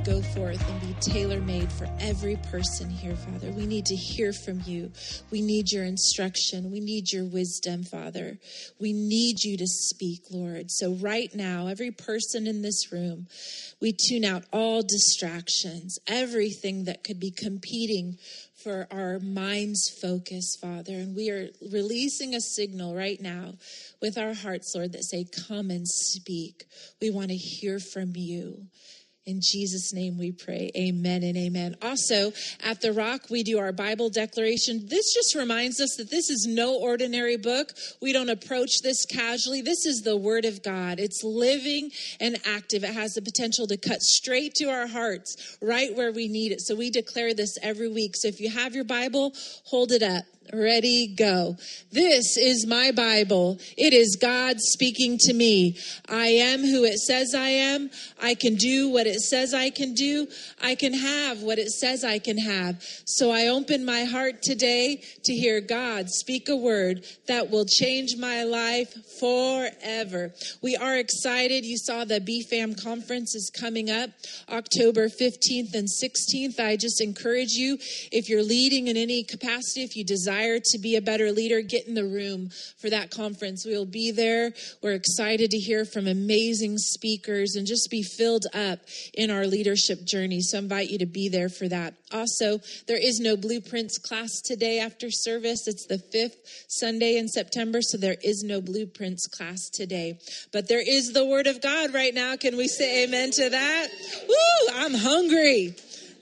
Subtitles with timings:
[0.00, 3.50] would go forth and be tailor made for every person here, Father.
[3.50, 4.92] We need to hear from you.
[5.30, 6.70] We need your instruction.
[6.70, 8.38] We need your wisdom, Father.
[8.78, 10.70] We need you to speak, Lord.
[10.70, 13.26] So, right now, every person in this room,
[13.80, 18.16] we tune out all distractions, everything that could be competing
[18.62, 20.94] for our mind's focus, Father.
[20.94, 23.54] And we are releasing a signal right now
[24.00, 26.64] with our hearts, Lord, that say, Come and speak.
[27.00, 28.66] We want to hear from you.
[29.26, 30.70] In Jesus' name we pray.
[30.74, 31.76] Amen and amen.
[31.82, 32.32] Also,
[32.64, 34.86] at The Rock, we do our Bible declaration.
[34.88, 37.72] This just reminds us that this is no ordinary book.
[38.00, 39.60] We don't approach this casually.
[39.60, 40.98] This is the Word of God.
[40.98, 42.82] It's living and active.
[42.82, 46.62] It has the potential to cut straight to our hearts, right where we need it.
[46.62, 48.16] So we declare this every week.
[48.16, 49.34] So if you have your Bible,
[49.66, 50.24] hold it up.
[50.52, 51.56] Ready, go.
[51.92, 53.58] This is my Bible.
[53.76, 55.78] It is God speaking to me.
[56.08, 57.90] I am who it says I am.
[58.20, 60.26] I can do what it says I can do.
[60.60, 62.82] I can have what it says I can have.
[63.04, 68.16] So I open my heart today to hear God speak a word that will change
[68.18, 70.32] my life forever.
[70.62, 71.64] We are excited.
[71.64, 74.10] You saw the BFAM conference is coming up
[74.48, 76.58] October 15th and 16th.
[76.58, 77.78] I just encourage you,
[78.10, 81.60] if you're leading in any capacity, if you desire desire to be a better leader,
[81.60, 83.64] get in the room for that conference.
[83.66, 84.52] We'll be there.
[84.82, 88.80] We're excited to hear from amazing speakers and just be filled up
[89.14, 90.40] in our leadership journey.
[90.40, 91.94] So I invite you to be there for that.
[92.12, 95.66] Also, there is no blueprints class today after service.
[95.66, 96.36] It's the fifth
[96.68, 100.18] Sunday in September, so there is no blueprints class today.
[100.52, 102.36] But there is the Word of God right now.
[102.36, 103.88] Can we say amen to that?
[104.28, 105.74] Woo, I'm hungry.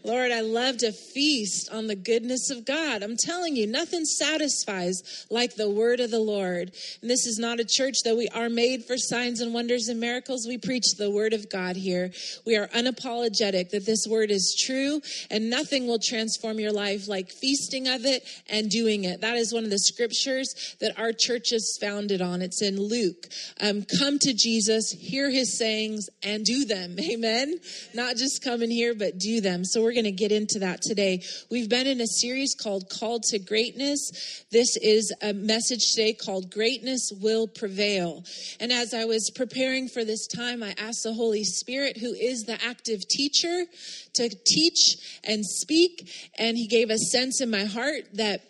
[0.09, 3.03] Lord, I love to feast on the goodness of God.
[3.03, 6.73] I'm telling you, nothing satisfies like the word of the Lord.
[7.03, 10.01] And this is not a church that we are made for signs and wonders and
[10.01, 10.47] miracles.
[10.49, 12.11] We preach the word of God here.
[12.47, 17.31] We are unapologetic that this word is true and nothing will transform your life like
[17.31, 19.21] feasting of it and doing it.
[19.21, 22.41] That is one of the scriptures that our church is founded on.
[22.41, 23.27] It's in Luke.
[23.61, 26.97] Um, come to Jesus, hear his sayings, and do them.
[27.13, 27.59] Amen.
[27.93, 29.67] Not just come in here, but do them.
[29.67, 31.21] So we're going to get into that today.
[31.51, 34.45] We've been in a series called Called to Greatness.
[34.53, 38.23] This is a message today called Greatness Will Prevail.
[38.61, 42.45] And as I was preparing for this time, I asked the Holy Spirit, who is
[42.45, 43.65] the active teacher,
[44.15, 46.09] to teach and speak.
[46.39, 48.43] And He gave a sense in my heart that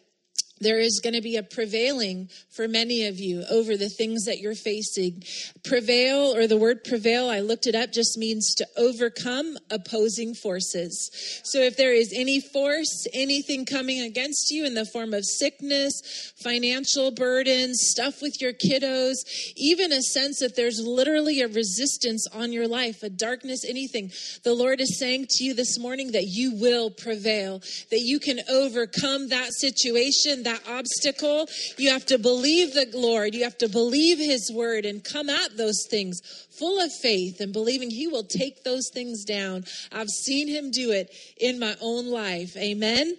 [0.60, 2.28] there is going to be a prevailing
[2.58, 5.22] for many of you over the things that you're facing.
[5.64, 11.08] Prevail, or the word prevail, I looked it up, just means to overcome opposing forces.
[11.44, 16.32] So if there is any force, anything coming against you in the form of sickness,
[16.42, 19.18] financial burdens, stuff with your kiddos,
[19.54, 24.10] even a sense that there's literally a resistance on your life, a darkness, anything,
[24.42, 27.60] the Lord is saying to you this morning that you will prevail,
[27.92, 31.46] that you can overcome that situation that obstacle.
[31.76, 33.34] You have to believe the Lord.
[33.34, 36.20] You have to believe His word and come at those things
[36.50, 39.64] full of faith and believing He will take those things down.
[39.92, 42.56] I've seen Him do it in my own life.
[42.56, 43.16] Amen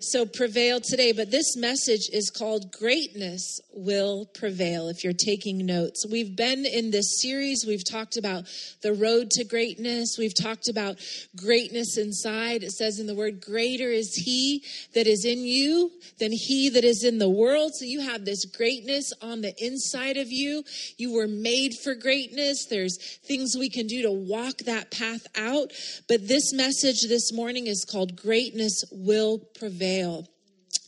[0.00, 1.12] so prevail today.
[1.12, 6.06] But this message is called Greatness Will Prevail, if you're taking notes.
[6.10, 8.44] We've been in this series, we've talked about
[8.82, 10.98] the road to greatness, we've talked about
[11.36, 12.62] greatness inside.
[12.62, 14.64] It says in the word, Greater is He
[14.94, 17.72] that is in you than He that is in the world.
[17.74, 20.64] So you have this greatness on the inside of you.
[20.96, 22.66] You were made for greatness.
[22.68, 25.72] There's things we can do to walk that path out.
[26.08, 30.26] But this message this morning is called Greatness Will Prevail prevail.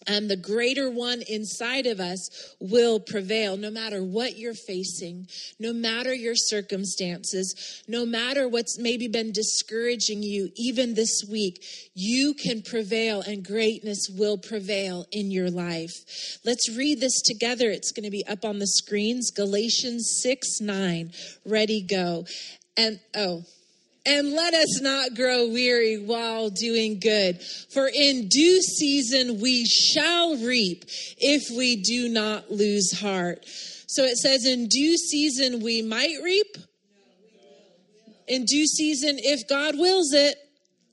[0.06, 5.72] And the greater one inside of us will prevail no matter what you're facing, no
[5.72, 11.62] matter your circumstances, no matter what's maybe been discouraging you, even this week.
[11.94, 16.38] You can prevail and greatness will prevail in your life.
[16.44, 17.70] Let's read this together.
[17.70, 21.12] It's going to be up on the screens Galatians 6 9.
[21.44, 22.24] Ready, go.
[22.76, 23.42] And oh,
[24.06, 27.40] and let us not grow weary while doing good.
[27.72, 30.84] For in due season we shall reap
[31.18, 33.44] if we do not lose heart.
[33.86, 36.56] So it says, in due season we might reap.
[38.28, 40.36] In due season, if God wills it.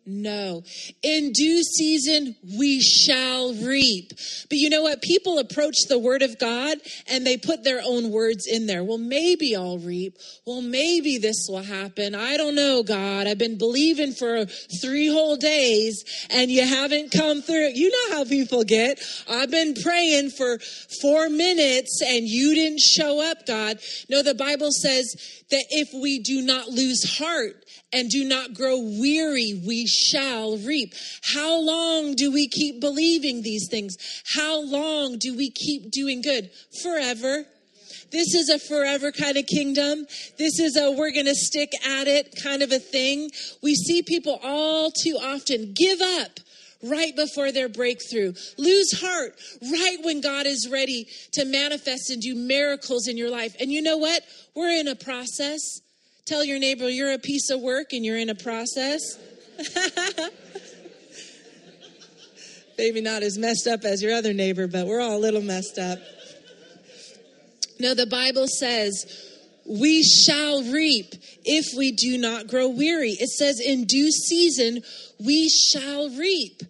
[0.10, 0.64] No.
[1.04, 4.12] In due season, we shall reap.
[4.50, 5.02] But you know what?
[5.02, 6.78] People approach the word of God
[7.10, 8.86] and they put their own words in there.
[8.86, 10.14] Well, maybe I'll reap.
[10.46, 12.16] Well, maybe this will happen.
[12.16, 13.28] I don't know, God.
[13.28, 14.46] I've been believing for
[14.82, 17.72] three whole days and you haven't come through.
[17.74, 19.02] You know how people get.
[19.30, 20.58] I've been praying for
[21.02, 23.80] four minutes and you didn't show up, God.
[24.10, 28.80] No, the Bible says that if we do not lose heart, and do not grow
[28.80, 30.94] weary, we shall reap.
[31.24, 33.98] How long do we keep believing these things?
[34.36, 36.50] How long do we keep doing good?
[36.84, 37.46] Forever.
[38.12, 40.06] This is a forever kind of kingdom.
[40.38, 43.30] This is a we're going to stick at it kind of a thing.
[43.62, 46.40] We see people all too often give up
[46.84, 48.34] right before their breakthrough.
[48.58, 53.56] Lose heart right when God is ready to manifest and do miracles in your life.
[53.60, 54.22] And you know what?
[54.56, 55.60] We're in a process.
[56.26, 59.02] Tell your neighbor you're a piece of work and you're in a process.
[62.78, 65.80] Maybe not as messed up as your other neighbor, but we're all a little messed
[65.80, 66.00] up.
[67.80, 69.06] No, the Bible says,
[69.68, 71.14] we shall reap
[71.44, 73.12] if we do not grow weary.
[73.12, 74.84] It says, in due season,
[75.20, 76.64] we shall reap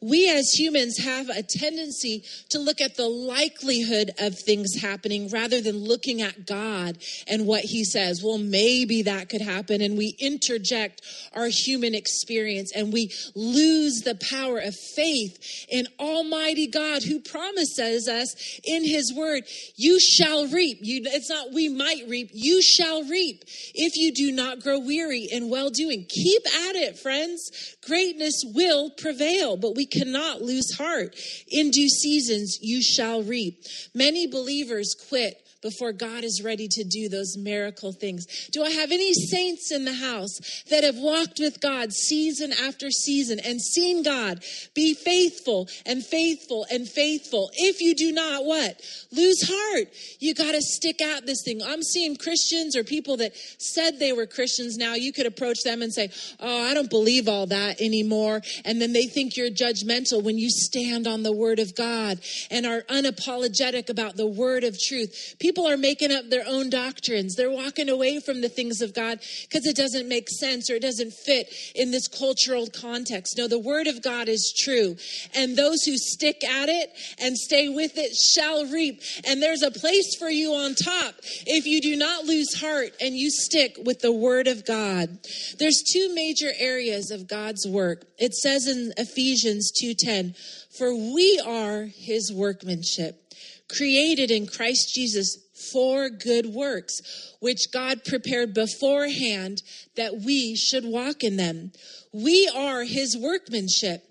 [0.00, 5.60] we as humans have a tendency to look at the likelihood of things happening rather
[5.60, 8.22] than looking at God and what He says.
[8.22, 9.80] Well, maybe that could happen.
[9.80, 11.02] And we interject
[11.34, 18.08] our human experience and we lose the power of faith in Almighty God who promises
[18.08, 18.34] us
[18.64, 19.44] in His Word,
[19.76, 20.78] You shall reap.
[20.80, 23.44] You, it's not we might reap, you shall reap
[23.74, 26.06] if you do not grow weary in well doing.
[26.08, 27.76] Keep at it, friends.
[27.86, 31.16] Greatness will prevail, but we cannot lose heart.
[31.48, 33.62] In due seasons, you shall reap.
[33.94, 38.24] Many believers quit before God is ready to do those miracle things.
[38.52, 40.38] Do I have any saints in the house
[40.70, 44.44] that have walked with God season after season and seen God
[44.76, 47.50] be faithful and faithful and faithful?
[47.54, 48.80] If you do not, what?
[49.10, 49.88] Lose heart.
[50.20, 51.60] You got to stick out this thing.
[51.64, 54.94] I'm seeing Christians or people that said they were Christians now.
[54.94, 58.42] You could approach them and say, Oh, I don't believe all that anymore.
[58.64, 62.20] And then they think you're judgmental when you stand on the word of God
[62.52, 65.34] and are unapologetic about the word of truth.
[65.40, 67.34] People are making up their own doctrines.
[67.34, 70.82] They're walking away from the things of God because it doesn't make sense or it
[70.82, 73.38] doesn't fit in this cultural context.
[73.38, 74.96] No, the word of God is true.
[75.34, 79.00] And those who stick at it and stay with it shall reap.
[79.24, 81.14] And there's a place for you on top
[81.46, 85.18] if you do not lose heart and you stick with the word of God.
[85.58, 88.04] There's two major areas of God's work.
[88.18, 90.34] It says in Ephesians 2:10,
[90.70, 93.25] "For we are his workmanship."
[93.68, 95.38] Created in Christ Jesus
[95.72, 99.62] for good works, which God prepared beforehand
[99.96, 101.72] that we should walk in them.
[102.12, 104.02] We are his workmanship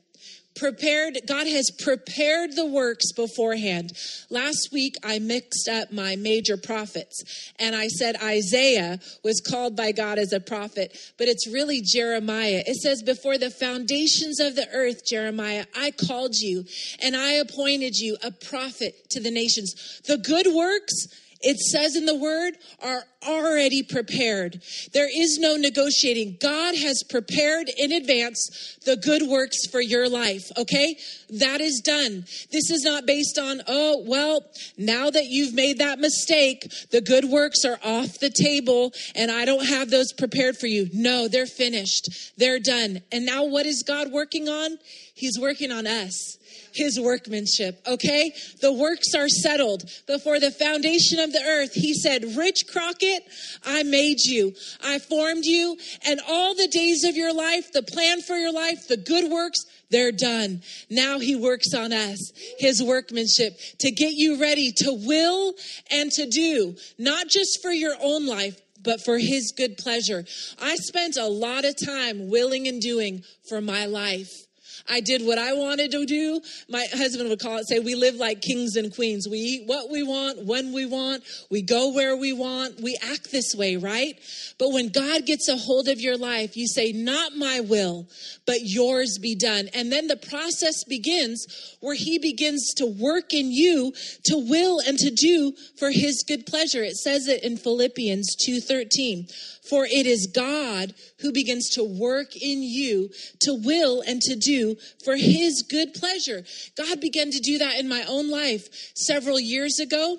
[0.56, 3.92] prepared god has prepared the works beforehand.
[4.30, 9.92] Last week i mixed up my major prophets and i said isaiah was called by
[9.92, 12.64] god as a prophet but it's really jeremiah.
[12.66, 16.66] It says before the foundations of the earth jeremiah i called you
[17.02, 20.02] and i appointed you a prophet to the nations.
[20.08, 21.08] The good works
[21.42, 24.62] it says in the word, are already prepared.
[24.94, 26.38] There is no negotiating.
[26.42, 30.98] God has prepared in advance the good works for your life, okay?
[31.30, 32.26] That is done.
[32.52, 34.42] This is not based on, oh, well,
[34.78, 39.46] now that you've made that mistake, the good works are off the table and I
[39.46, 40.90] don't have those prepared for you.
[40.94, 42.34] No, they're finished.
[42.38, 43.02] They're done.
[43.12, 44.78] And now what is God working on?
[45.14, 46.38] He's working on us
[46.76, 47.82] his workmanship.
[47.88, 48.34] Okay?
[48.62, 49.84] The works are settled.
[50.08, 53.24] Before the foundation of the earth, he said, Rich Crockett,
[53.66, 54.54] I made you.
[54.84, 55.78] I formed you.
[56.06, 59.60] And all the days of your life, the plan for your life, the good works,
[59.90, 60.62] they're done.
[60.90, 65.54] Now he works on us, his workmanship, to get you ready to will
[65.92, 70.24] and to do, not just for your own life, but for his good pleasure.
[70.62, 74.45] I spent a lot of time willing and doing for my life.
[74.88, 76.42] I did what I wanted to do.
[76.70, 79.28] My husband would call it, say, we live like kings and queens.
[79.30, 83.32] We eat what we want, when we want, we go where we want, we act
[83.32, 84.20] this way, right?
[84.58, 88.08] But when God gets a hold of your life, you say, not my will,
[88.46, 89.70] but yours be done.
[89.74, 93.94] And then the process begins where he begins to work in you
[94.26, 96.84] to will and to do for his good pleasure.
[96.84, 99.28] It says it in Philippians 2:13.
[99.70, 103.10] For it is God who begins to work in you
[103.42, 106.44] to will and to do for his good pleasure.
[106.78, 110.18] God began to do that in my own life several years ago.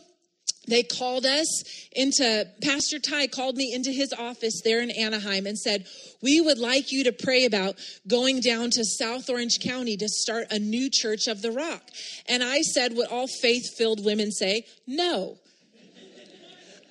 [0.69, 1.63] They called us
[1.93, 5.87] into pastor ty called me into his office there in anaheim and said
[6.23, 7.77] we would like you to pray about
[8.09, 11.83] going down to south orange county to start a new church of the rock.
[12.29, 15.39] And i said what all faith filled women say no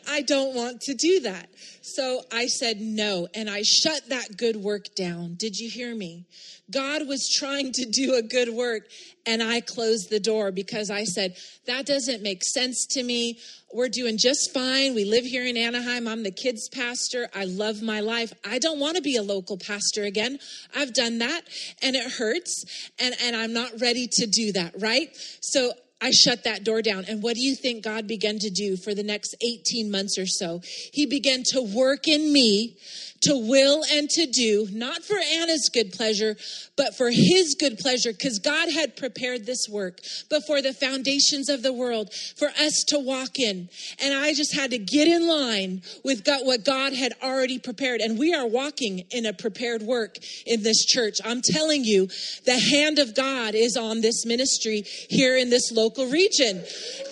[0.07, 1.49] i don't want to do that
[1.81, 6.25] so i said no and i shut that good work down did you hear me
[6.71, 8.87] God was trying to do a good work,
[9.25, 11.35] and I closed the door because I said,
[11.67, 13.39] That doesn't make sense to me.
[13.71, 14.95] We're doing just fine.
[14.95, 16.07] We live here in Anaheim.
[16.07, 17.29] I'm the kids' pastor.
[17.35, 18.33] I love my life.
[18.43, 20.39] I don't want to be a local pastor again.
[20.75, 21.41] I've done that,
[21.83, 22.63] and it hurts,
[22.99, 25.09] and, and I'm not ready to do that, right?
[25.41, 25.71] So
[26.05, 27.05] I shut that door down.
[27.07, 30.27] And what do you think God began to do for the next 18 months or
[30.27, 30.61] so?
[30.93, 32.77] He began to work in me
[33.21, 36.35] to will and to do, not for Anna's good pleasure,
[36.77, 41.63] but for his good pleasure, because God had prepared this work before the foundations of
[41.63, 43.69] the world for us to walk in.
[44.03, 48.01] And I just had to get in line with God, what God had already prepared.
[48.01, 51.17] And we are walking in a prepared work in this church.
[51.23, 52.09] I'm telling you,
[52.45, 56.63] the hand of God is on this ministry here in this local region.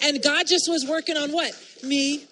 [0.03, 1.51] And God just was working on what?
[1.83, 2.25] Me,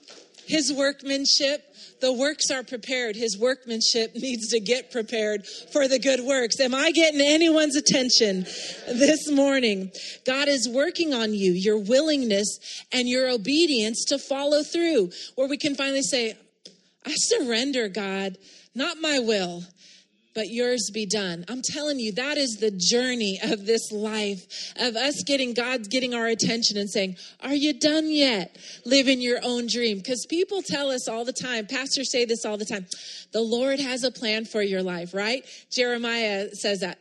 [0.45, 1.63] his workmanship,
[2.01, 3.15] the works are prepared.
[3.15, 6.59] His workmanship needs to get prepared for the good works.
[6.59, 8.43] Am I getting anyone's attention
[8.87, 9.91] this morning?
[10.25, 12.59] God is working on you, your willingness
[12.91, 16.35] and your obedience to follow through, where we can finally say,
[17.05, 18.37] I surrender, God,
[18.75, 19.63] not my will
[20.33, 21.45] but yours be done.
[21.47, 26.13] I'm telling you, that is the journey of this life of us getting God's getting
[26.13, 28.57] our attention and saying, Are you done yet?
[28.85, 29.97] Living your own dream.
[29.97, 32.85] Because people tell us all the time, pastors say this all the time,
[33.31, 35.45] the Lord has a plan for your life, right?
[35.71, 36.99] Jeremiah says that.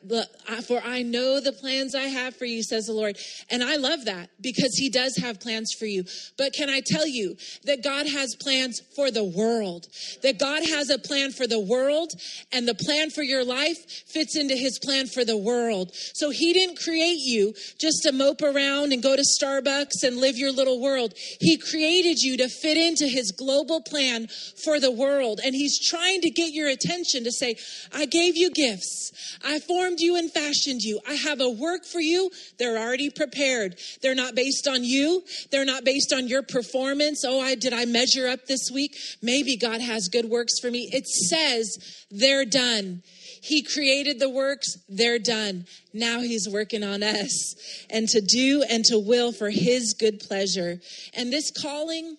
[0.66, 3.16] For I know the plans I have for you, says the Lord.
[3.50, 6.04] And I love that because He does have plans for you.
[6.36, 9.86] But can I tell you that God has plans for the world?
[10.22, 12.12] That God has a plan for the world
[12.52, 15.90] and the plan for for your life fits into his plan for the world.
[16.14, 20.38] So he didn't create you just to mope around and go to Starbucks and live
[20.38, 21.12] your little world.
[21.38, 24.28] He created you to fit into his global plan
[24.64, 25.38] for the world.
[25.44, 27.56] And he's trying to get your attention to say,
[27.92, 29.36] I gave you gifts.
[29.44, 30.98] I formed you and fashioned you.
[31.06, 32.30] I have a work for you.
[32.58, 33.76] They're already prepared.
[34.00, 35.24] They're not based on you.
[35.50, 37.22] They're not based on your performance.
[37.26, 38.96] Oh, I did I measure up this week?
[39.20, 40.88] Maybe God has good works for me.
[40.90, 41.76] It says
[42.10, 43.02] they're done.
[43.40, 45.66] He created the works, they're done.
[45.92, 47.54] Now he's working on us
[47.88, 50.80] and to do and to will for his good pleasure.
[51.14, 52.16] And this calling,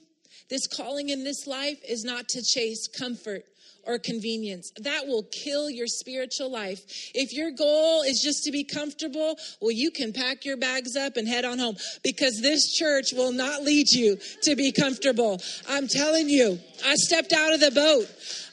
[0.49, 3.45] this calling in this life is not to chase comfort
[3.85, 4.71] or convenience.
[4.81, 6.81] That will kill your spiritual life.
[7.13, 11.17] If your goal is just to be comfortable, well, you can pack your bags up
[11.17, 15.41] and head on home because this church will not lead you to be comfortable.
[15.67, 18.07] I'm telling you, I stepped out of the boat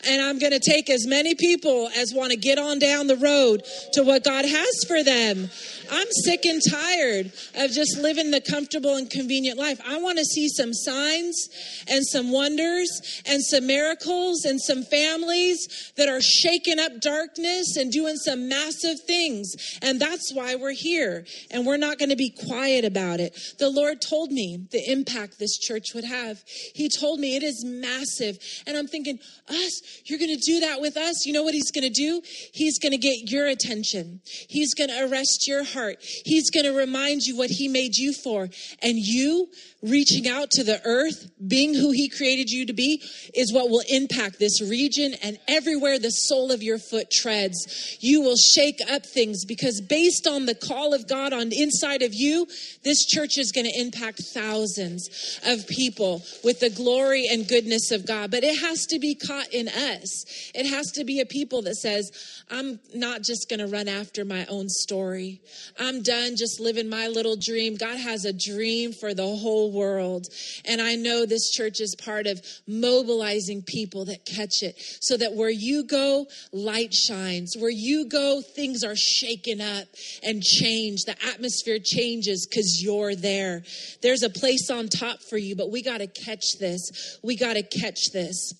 [0.06, 3.16] and I'm going to take as many people as want to get on down the
[3.16, 3.64] road
[3.94, 5.50] to what God has for them.
[5.90, 9.80] I'm sick and tired of just living the comfortable and convenient life.
[9.86, 11.48] I want to see some signs
[11.88, 17.90] and some wonders and some miracles and some families that are shaking up darkness and
[17.90, 19.54] doing some massive things.
[19.82, 21.24] And that's why we're here.
[21.50, 23.36] And we're not going to be quiet about it.
[23.58, 26.42] The Lord told me the impact this church would have.
[26.74, 28.38] He told me it is massive.
[28.66, 31.26] And I'm thinking, us, you're going to do that with us.
[31.26, 32.22] You know what He's going to do?
[32.52, 35.98] He's going to get your attention, He's going to arrest your heart.
[36.00, 38.48] He's going to remind you what He made you for.
[38.82, 39.48] And you
[39.82, 43.02] reaching out to the earth, being who He created you to be,
[43.34, 47.96] is what will impact this region and everywhere the sole of your foot treads.
[48.00, 52.14] You will shake up things because based on the call of God on inside of
[52.14, 52.46] you,
[52.84, 55.08] this church is going to impact thousands
[55.44, 58.30] of people with the glory and goodness of God.
[58.30, 60.24] But it has to be caught in us.
[60.54, 62.10] It has to be a people that says,
[62.50, 65.40] I'm not just going to run after my own story.
[65.78, 67.76] I'm done just living my little dream.
[67.76, 70.26] God has a dream for the whole world.
[70.64, 75.34] And I know this church is part of mobilizing people that catch it so that
[75.34, 77.54] where you go, light shines.
[77.56, 79.86] Where you go, things are shaken up
[80.22, 81.04] and change.
[81.04, 83.62] The atmosphere changes because you're there.
[84.02, 87.18] There's a place on top for you, but we got to catch this.
[87.22, 88.54] We got to catch this.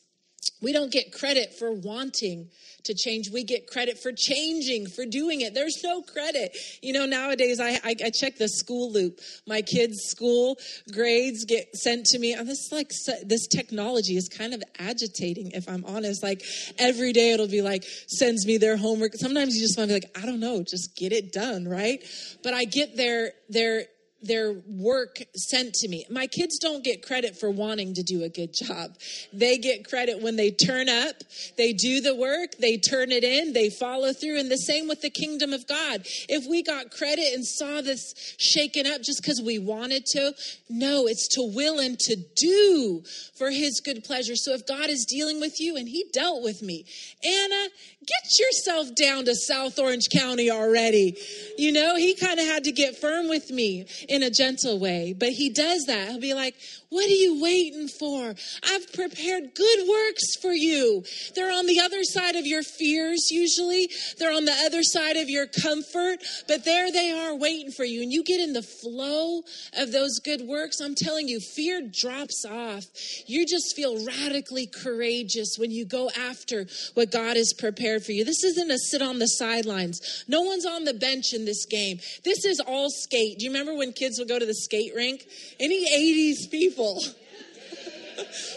[0.61, 2.51] We don't get credit for wanting
[2.85, 3.31] to change.
[3.33, 5.55] We get credit for changing, for doing it.
[5.55, 6.57] There's no credit.
[6.83, 9.21] You know, nowadays I, I, I check the school loop.
[9.47, 10.57] My kids' school
[10.93, 12.33] grades get sent to me.
[12.33, 12.91] And this like
[13.25, 16.23] this technology is kind of agitating, if I'm honest.
[16.23, 16.43] Like
[16.79, 19.15] every day it'll be like sends me their homework.
[19.15, 22.03] Sometimes you just want to be like, I don't know, just get it done, right?
[22.43, 23.85] But I get their their
[24.23, 26.05] their work sent to me.
[26.11, 28.97] My kids don't get credit for wanting to do a good job.
[29.33, 31.17] They get credit when they turn up,
[31.57, 34.39] they do the work, they turn it in, they follow through.
[34.39, 36.03] And the same with the kingdom of God.
[36.29, 40.33] If we got credit and saw this shaken up just because we wanted to,
[40.69, 43.03] no, it's to will and to do
[43.37, 44.37] for his good pleasure.
[44.37, 46.85] So if God is dealing with you, and he dealt with me,
[47.25, 47.69] Anna,
[48.09, 51.17] get yourself down to South Orange County already.
[51.57, 55.15] You know, he kind of had to get firm with me in a gentle way,
[55.19, 56.09] but he does that.
[56.09, 56.55] He'll be like,
[56.91, 58.35] what are you waiting for?
[58.65, 61.05] I've prepared good works for you.
[61.35, 63.91] They're on the other side of your fears, usually.
[64.19, 68.01] They're on the other side of your comfort, but there they are waiting for you.
[68.01, 69.43] And you get in the flow
[69.77, 70.81] of those good works.
[70.81, 72.85] I'm telling you, fear drops off.
[73.27, 78.25] You just feel radically courageous when you go after what God has prepared for you.
[78.25, 80.25] This isn't a sit on the sidelines.
[80.27, 81.99] No one's on the bench in this game.
[82.25, 83.39] This is all skate.
[83.39, 85.27] Do you remember when kids would go to the skate rink?
[85.61, 86.78] Any 80s people?
[86.79, 87.03] People.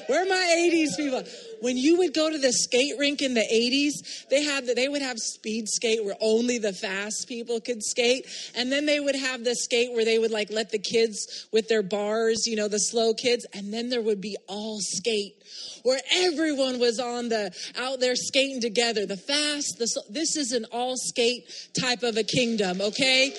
[0.07, 1.23] Where are my 80s people?
[1.61, 4.87] When you would go to the skate rink in the 80s, they had the, they
[4.87, 8.25] would have speed skate where only the fast people could skate,
[8.55, 11.67] and then they would have the skate where they would like let the kids with
[11.67, 15.35] their bars, you know, the slow kids, and then there would be all skate
[15.83, 19.05] where everyone was on the out there skating together.
[19.05, 21.45] The fast, the this is an all skate
[21.79, 23.33] type of a kingdom, okay?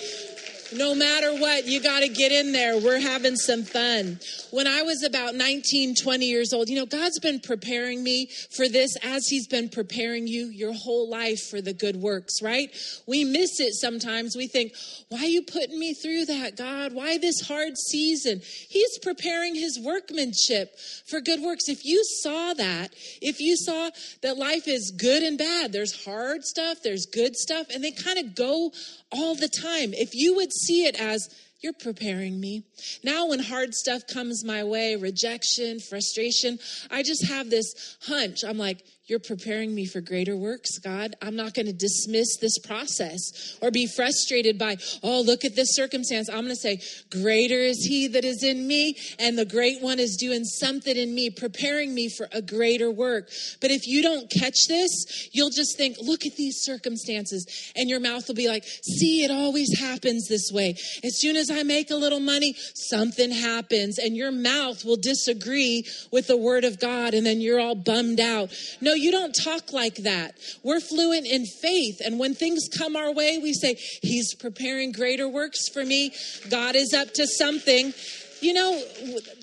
[0.75, 2.79] No matter what, you got to get in there.
[2.79, 4.19] We're having some fun.
[4.51, 8.69] When I was about 19, 20 years old, you know, God's been preparing me for
[8.69, 12.71] this as He's been preparing you your whole life for the good works, right?
[13.07, 14.37] We miss it sometimes.
[14.37, 14.73] We think,
[15.09, 16.93] why are you putting me through that, God?
[16.93, 18.41] Why this hard season?
[18.69, 21.69] He's preparing His workmanship for good works.
[21.69, 23.91] If you saw that, if you saw
[24.23, 28.19] that life is good and bad, there's hard stuff, there's good stuff, and they kind
[28.19, 28.73] of go
[29.13, 29.93] all the time.
[29.95, 31.29] If you would see it as,
[31.63, 32.65] you're preparing me.
[33.05, 36.59] Now, when hard stuff comes my way, rejection, frustration,
[36.91, 38.39] I just have this hunch.
[38.45, 41.17] I'm like, you're preparing me for greater works, God.
[41.21, 45.77] I'm not going to dismiss this process or be frustrated by, oh, look at this
[45.77, 46.31] circumstance.
[46.31, 49.99] I'm going to say, greater is He that is in me, and the great one
[49.99, 53.29] is doing something in me, preparing me for a greater work.
[53.61, 58.01] But if you don't catch this, you'll just think, look at these circumstances, and your
[58.01, 60.75] mouth will be like, see, it always happens this way.
[61.05, 65.85] As soon as I make a little money, something happens, and your mouth will disagree
[66.11, 68.51] with the word of God, and then you're all bummed out.
[68.81, 70.39] No, you don't talk like that.
[70.63, 72.01] We're fluent in faith.
[72.05, 76.13] And when things come our way, we say, He's preparing greater works for me.
[76.51, 77.93] God is up to something.
[78.41, 78.81] You know,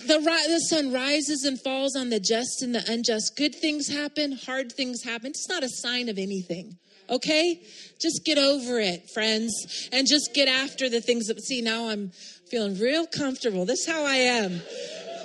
[0.08, 0.20] the,
[0.50, 3.38] the sun rises and falls on the just and the unjust.
[3.38, 5.28] Good things happen, hard things happen.
[5.28, 6.78] It's not a sign of anything
[7.10, 7.60] okay?
[8.00, 12.12] Just get over it, friends, and just get after the things that, see, now I'm
[12.50, 13.66] feeling real comfortable.
[13.66, 14.62] This is how I am.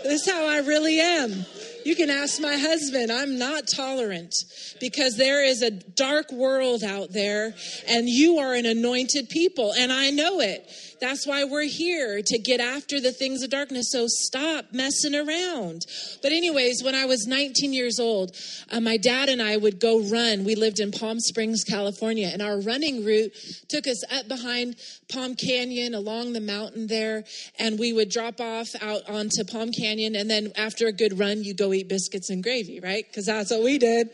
[0.03, 1.45] This is how I really am.
[1.85, 3.13] You can ask my husband.
[3.13, 4.35] I'm not tolerant
[4.81, 7.55] because there is a dark world out there
[7.87, 10.69] and you are an anointed people and I know it.
[11.01, 13.91] That's why we're here to get after the things of darkness.
[13.91, 15.87] So stop messing around.
[16.23, 18.37] But, anyways, when I was 19 years old,
[18.71, 20.45] uh, my dad and I would go run.
[20.45, 23.33] We lived in Palm Springs, California, and our running route
[23.69, 24.77] took us up behind
[25.13, 27.25] Palm Canyon along the mountain there.
[27.59, 30.15] And we would drop off out onto Palm Canyon.
[30.15, 33.05] And then after a good run, you go eat biscuits and gravy, right?
[33.07, 34.11] Because that's what we did.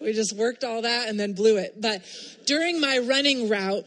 [0.00, 1.80] We just worked all that and then blew it.
[1.80, 2.02] But
[2.46, 3.84] during my running route,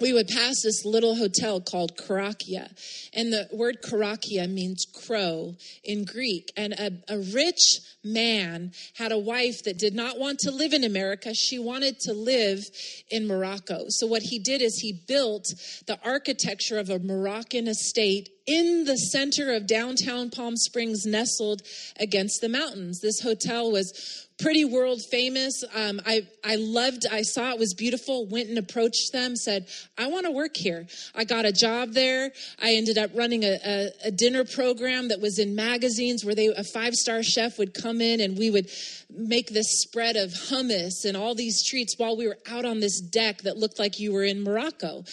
[0.00, 2.68] we would pass this little hotel called Korakia.
[3.12, 5.54] And the word Korakia means crow
[5.84, 6.52] in Greek.
[6.56, 10.84] And a, a, rich man had a wife that did not want to live in
[10.84, 11.32] America.
[11.32, 12.64] She wanted to live
[13.10, 13.84] in Morocco.
[13.88, 15.46] So what he did is he built
[15.86, 21.62] the architecture of a Moroccan estate in the center of downtown Palm Springs, nestled
[21.98, 23.00] against the mountains.
[23.00, 25.62] This hotel was pretty world famous.
[25.74, 30.08] Um, I, I loved, I saw it was beautiful, went and approached them, said, I
[30.08, 30.86] want to work here.
[31.14, 32.32] I got a job there.
[32.60, 36.46] I ended up running a, a, a dinner program that was in magazines where they,
[36.46, 38.68] a five star chef would come in and we would
[39.16, 43.00] make this spread of hummus and all these treats while we were out on this
[43.00, 45.04] deck that looked like you were in Morocco.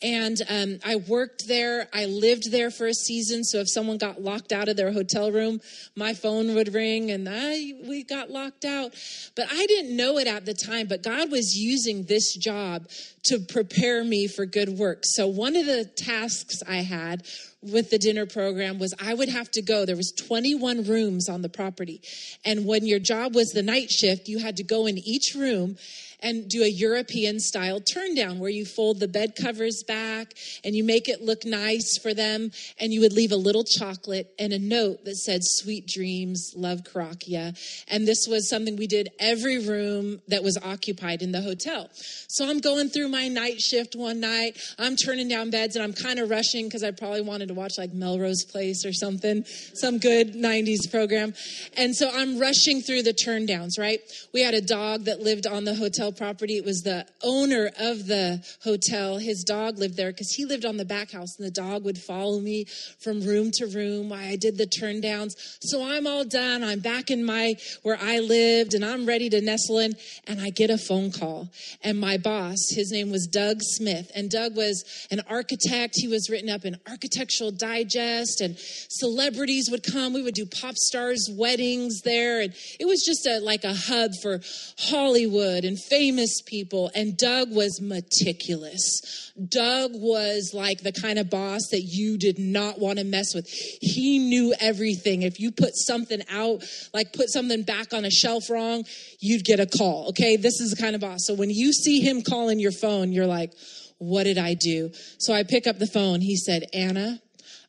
[0.00, 1.88] And um, I worked there.
[1.92, 3.44] I lived there for a season.
[3.44, 5.60] So if someone got locked out of their hotel room,
[5.96, 8.94] my phone would ring and I, we got locked out.
[9.34, 12.88] But I didn't know it at the time, but God was using this job
[13.24, 15.02] to prepare me for good work.
[15.04, 17.26] So one of the tasks I had
[17.60, 19.84] with the dinner program was I would have to go.
[19.84, 22.00] There was 21 rooms on the property.
[22.44, 25.76] And when your job was the night shift, you had to go in each room
[26.20, 30.74] and do a European style turn down where you fold the bed covers back and
[30.74, 32.50] you make it look nice for them.
[32.80, 36.80] And you would leave a little chocolate and a note that said, Sweet dreams, love
[36.80, 37.56] Korakia.
[37.88, 41.90] And this was something we did every room that was occupied in the hotel.
[42.28, 44.58] So I'm going through my night shift one night.
[44.78, 47.72] I'm turning down beds and I'm kind of rushing because I probably wanted to watch
[47.78, 51.34] like Melrose Place or something, some good 90s program.
[51.76, 54.00] And so I'm rushing through the turn downs, right?
[54.32, 56.56] We had a dog that lived on the hotel property.
[56.56, 59.18] It was the owner of the hotel.
[59.18, 61.98] His dog lived there because he lived on the back house and the dog would
[61.98, 62.66] follow me
[63.00, 65.34] from room to room while I did the turn downs.
[65.60, 66.64] So I'm all done.
[66.64, 69.94] I'm back in my, where I lived and I'm ready to nestle in.
[70.26, 71.50] And I get a phone call
[71.82, 74.10] and my boss, his name was Doug Smith.
[74.14, 75.94] And Doug was an architect.
[75.96, 80.12] He was written up in Architectural Digest and celebrities would come.
[80.12, 82.40] We would do pop stars' weddings there.
[82.40, 84.40] And it was just a, like a hub for
[84.78, 86.90] Hollywood and famous people.
[86.94, 89.32] And Doug was meticulous.
[89.48, 93.48] Doug was like the kind of boss that you did not want to mess with.
[93.48, 95.22] He knew everything.
[95.22, 96.62] If you put something out,
[96.94, 98.84] like put something back on a shelf wrong,
[99.20, 100.08] you'd get a call.
[100.10, 100.36] Okay.
[100.36, 101.18] This is the kind of boss.
[101.26, 103.52] So when you see him calling your phone, you're like,
[103.98, 104.92] what did I do?
[105.18, 106.20] So I pick up the phone.
[106.20, 107.20] He said, Anna,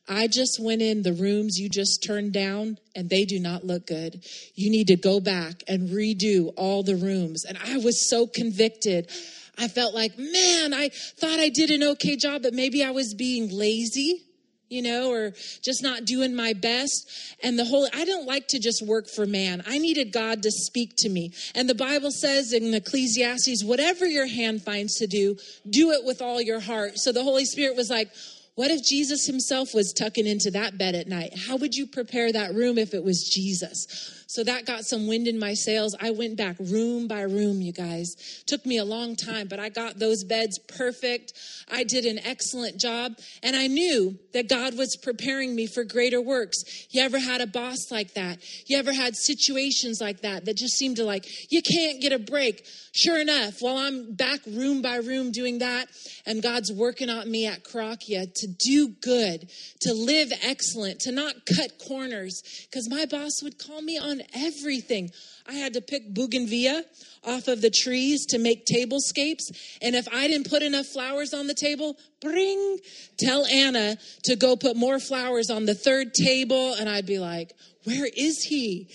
[0.08, 3.86] I just went in the rooms you just turned down and they do not look
[3.86, 4.24] good.
[4.54, 7.44] You need to go back and redo all the rooms.
[7.44, 9.10] And I was so convicted.
[9.56, 13.14] I felt like, man, I thought I did an okay job, but maybe I was
[13.14, 14.24] being lazy
[14.70, 15.32] you know, or
[15.62, 17.10] just not doing my best.
[17.42, 19.62] And the whole, I don't like to just work for man.
[19.66, 21.32] I needed God to speak to me.
[21.56, 25.36] And the Bible says in Ecclesiastes, whatever your hand finds to do,
[25.68, 26.92] do it with all your heart.
[26.98, 28.12] So the Holy Spirit was like,
[28.60, 31.32] what if Jesus himself was tucking into that bed at night?
[31.34, 34.19] How would you prepare that room if it was Jesus?
[34.30, 35.96] So that got some wind in my sails.
[36.00, 38.14] I went back room by room, you guys.
[38.46, 41.32] Took me a long time, but I got those beds perfect.
[41.68, 43.14] I did an excellent job.
[43.42, 46.58] And I knew that God was preparing me for greater works.
[46.90, 48.38] You ever had a boss like that?
[48.66, 52.18] You ever had situations like that that just seemed to like, you can't get a
[52.20, 52.64] break?
[52.92, 55.88] Sure enough, while I'm back room by room doing that,
[56.24, 59.48] and God's working on me at Korakia to do good,
[59.80, 65.10] to live excellent, to not cut corners, because my boss would call me on everything.
[65.46, 66.84] I had to pick bougainvillea
[67.24, 69.44] off of the trees to make tablescapes.
[69.82, 72.78] And if I didn't put enough flowers on the table, bring,
[73.18, 76.74] tell Anna to go put more flowers on the third table.
[76.74, 77.52] And I'd be like,
[77.84, 78.88] where is he?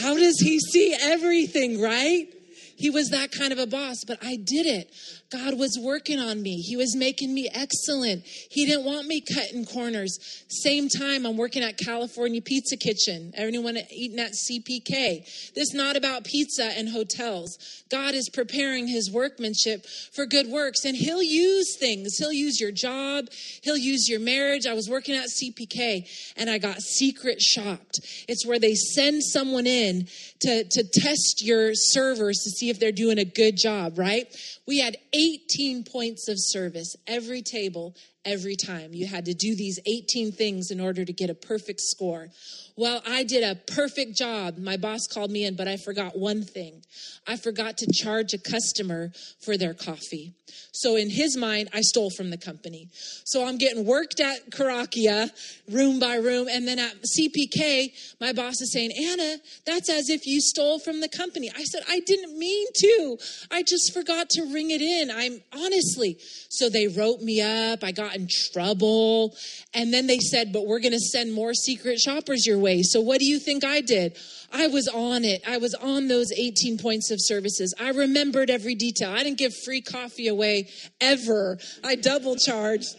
[0.00, 2.28] How does he see everything, right?
[2.76, 4.90] He was that kind of a boss, but I did it.
[5.32, 6.56] God was working on me.
[6.60, 8.24] He was making me excellent.
[8.24, 10.18] He didn't want me cutting corners.
[10.48, 13.32] Same time, I'm working at California Pizza Kitchen.
[13.34, 15.24] Everyone eating at CPK.
[15.54, 17.56] This is not about pizza and hotels.
[17.90, 22.18] God is preparing his workmanship for good works, and he'll use things.
[22.18, 23.26] He'll use your job.
[23.62, 24.66] He'll use your marriage.
[24.66, 28.00] I was working at CPK, and I got secret shopped.
[28.28, 30.08] It's where they send someone in
[30.40, 34.26] to, to test your servers to see if they're doing a good job, right?
[34.66, 38.92] We had 18 points of service every table, every time.
[38.92, 42.28] You had to do these 18 things in order to get a perfect score.
[42.76, 44.56] Well, I did a perfect job.
[44.58, 46.82] My boss called me in, but I forgot one thing.
[47.26, 49.12] I forgot to charge a customer
[49.44, 50.34] for their coffee.
[50.72, 52.88] So in his mind, I stole from the company.
[53.24, 55.30] So I'm getting worked at Korakia,
[55.70, 60.26] room by room, and then at CPK, my boss is saying, Anna, that's as if
[60.26, 61.50] you stole from the company.
[61.54, 63.18] I said, I didn't mean to.
[63.50, 65.10] I just forgot to ring it in.
[65.10, 66.18] I'm honestly.
[66.48, 67.84] So they wrote me up.
[67.84, 69.34] I got in trouble.
[69.74, 73.18] And then they said, but we're going to send more secret shoppers your So what
[73.18, 74.16] do you think I did?
[74.52, 75.42] I was on it.
[75.46, 77.74] I was on those 18 points of services.
[77.80, 79.10] I remembered every detail.
[79.10, 80.68] I didn't give free coffee away
[81.00, 81.58] ever.
[81.82, 82.94] I double charged.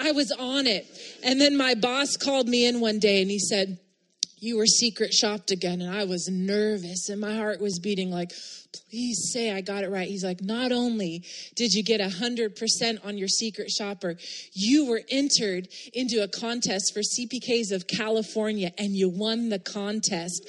[0.00, 0.86] I was on it.
[1.22, 3.78] And then my boss called me in one day and he said,
[4.38, 5.80] You were secret shopped again.
[5.80, 8.32] And I was nervous and my heart was beating like,
[8.72, 10.08] please say I got it right.
[10.08, 14.16] He's like, not only did you get a hundred percent on your secret shopper,
[14.52, 20.48] you were entered into a contest for CPKs of California and you won the contest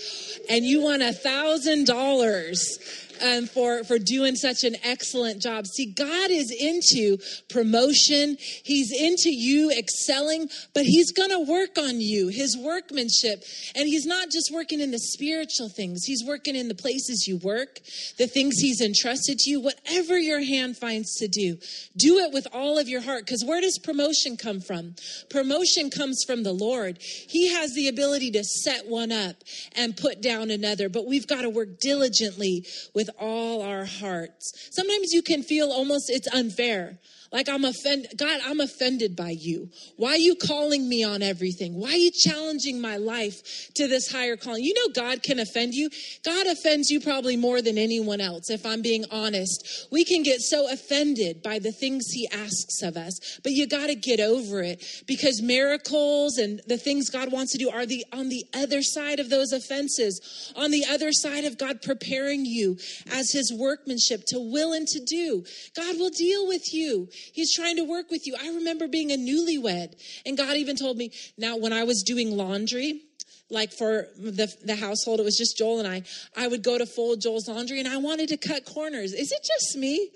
[0.49, 2.77] and you won a thousand dollars
[3.21, 5.67] um, for, for doing such an excellent job.
[5.67, 7.17] See, God is into
[7.49, 8.38] promotion.
[8.39, 13.43] He's into you excelling, but he's going to work on you, his workmanship.
[13.76, 16.04] And he's not just working in the spiritual things.
[16.06, 17.80] He's working in the places you work,
[18.17, 21.58] the things he's entrusted to you, whatever your hand finds to do.
[21.97, 23.26] Do it with all of your heart.
[23.26, 24.95] Because where does promotion come from?
[25.30, 26.99] Promotion comes from the Lord.
[27.02, 29.36] He has the ability to set one up
[29.76, 34.69] and put down another, but we've got to work diligently with all our hearts.
[34.71, 36.97] Sometimes you can feel almost it's unfair.
[37.34, 38.12] Like I'm offended.
[38.15, 39.72] God, I'm offended by you.
[39.98, 41.74] Why are you calling me on everything?
[41.74, 44.63] Why are you challenging my life to this higher calling?
[44.63, 45.89] You know, God can offend you.
[46.24, 49.88] God offends you probably more than anyone else, if I'm being honest.
[49.91, 53.88] We can get so offended by the things He asks of us, but you got
[53.88, 58.06] to get over it because miracles and the things God wants to do are the
[58.13, 62.78] on the other side of those offenses, on the other side of God preparing you
[63.12, 65.43] as His workmanship to will and to do.
[65.76, 67.10] God will deal with you.
[67.31, 68.36] He's trying to work with you.
[68.41, 72.36] I remember being a newlywed, and God even told me, now when I was doing
[72.36, 73.01] laundry,
[73.49, 76.03] like for the, the household, it was just Joel and I,
[76.36, 79.13] I would go to fold Joel's laundry and I wanted to cut corners.
[79.13, 80.09] Is it just me?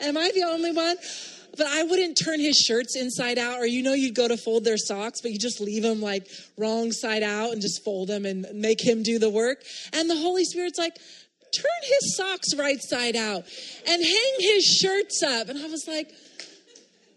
[0.00, 0.96] Am I the only one?
[1.56, 4.64] But I wouldn't turn his shirts inside out, or you know, you'd go to fold
[4.64, 8.24] their socks, but you just leave them like wrong side out and just fold them
[8.24, 9.62] and make him do the work.
[9.92, 10.96] And the Holy Spirit's like,
[11.52, 13.44] turn his socks right side out
[13.86, 15.48] and hang his shirts up.
[15.48, 16.12] And I was like,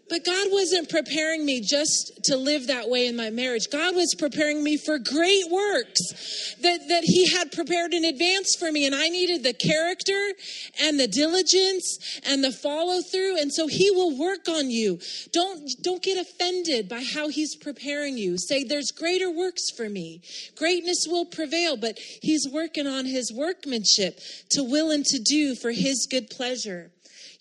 [0.08, 3.68] but God wasn't preparing me just to live that way in my marriage.
[3.70, 8.70] God was preparing me for great works that, that He had prepared in advance for
[8.70, 8.86] me.
[8.86, 10.32] And I needed the character
[10.80, 13.40] and the diligence and the follow through.
[13.40, 15.00] And so He will work on you.
[15.32, 18.38] Don't, don't get offended by how He's preparing you.
[18.38, 20.22] Say, there's greater works for me.
[20.56, 25.72] Greatness will prevail, but He's working on His workmanship to will and to do for
[25.72, 26.90] His good pleasure.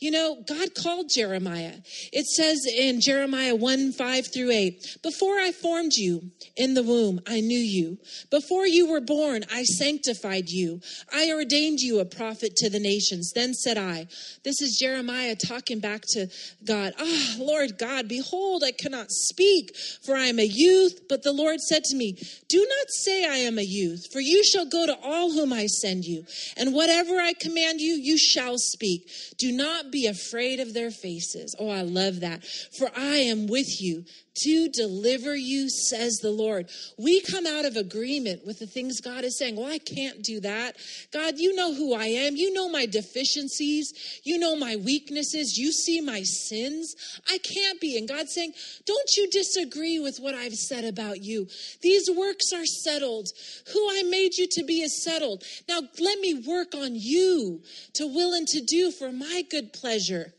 [0.03, 1.75] You know, God called Jeremiah.
[2.11, 7.21] It says in Jeremiah 1 5 through 8, Before I formed you in the womb,
[7.25, 7.99] I knew you.
[8.29, 10.81] Before you were born, I sanctified you.
[11.13, 13.31] I ordained you a prophet to the nations.
[13.33, 14.07] Then said I,
[14.43, 16.27] This is Jeremiah talking back to
[16.65, 16.91] God.
[16.99, 21.03] Ah, oh, Lord God, behold, I cannot speak, for I am a youth.
[21.07, 22.17] But the Lord said to me,
[22.49, 25.67] Do not say I am a youth, for you shall go to all whom I
[25.67, 26.25] send you,
[26.57, 29.09] and whatever I command you, you shall speak.
[29.37, 31.55] Do not be afraid of their faces.
[31.57, 32.43] Oh, I love that.
[32.43, 34.03] For I am with you
[34.35, 36.67] to deliver you, says the Lord.
[36.97, 39.55] We come out of agreement with the things God is saying.
[39.55, 40.75] Well, I can't do that.
[41.11, 42.35] God, you know who I am.
[42.35, 43.93] You know my deficiencies.
[44.23, 45.57] You know my weaknesses.
[45.57, 46.95] You see my sins.
[47.29, 47.97] I can't be.
[47.97, 48.53] And God's saying,
[48.85, 51.47] don't you disagree with what I've said about you.
[51.81, 53.27] These works are settled.
[53.71, 55.43] Who I made you to be is settled.
[55.69, 57.61] Now let me work on you
[57.93, 60.31] to will and to do for my good pleasure.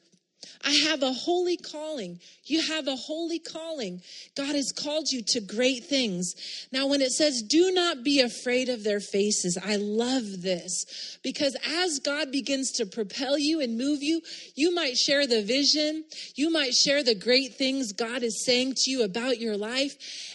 [0.65, 2.19] I have a holy calling.
[2.47, 4.01] You have a holy calling.
[4.35, 6.35] God has called you to great things.
[6.73, 11.57] Now, when it says, do not be afraid of their faces, I love this because
[11.67, 14.23] as God begins to propel you and move you,
[14.55, 16.05] you might share the vision.
[16.37, 19.93] You might share the great things God is saying to you about your life.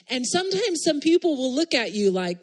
[0.08, 2.38] And sometimes some people will look at you like,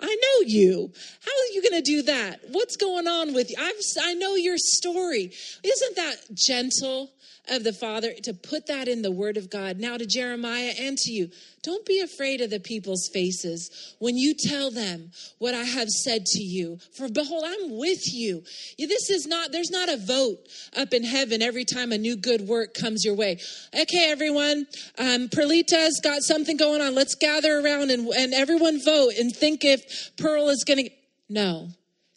[0.00, 0.92] I know you.
[1.24, 2.40] How are you going to do that?
[2.50, 3.56] What's going on with you?
[3.58, 5.32] I've, I know your story.
[5.62, 7.10] Isn't that gentle
[7.48, 9.78] of the Father to put that in the Word of God?
[9.78, 11.30] Now to Jeremiah and to you,
[11.62, 16.24] don't be afraid of the people's faces when you tell them what I have said
[16.26, 16.78] to you.
[16.96, 18.42] For behold, I'm with you.
[18.78, 20.38] This is not, there's not a vote
[20.76, 23.38] up in heaven every time a new good work comes your way.
[23.74, 24.66] Okay, everyone,
[24.98, 26.94] um, Perlita's got something going on.
[26.94, 30.90] Let's gather around and, and everyone vote and think if Pearl is going to.
[31.28, 31.70] No,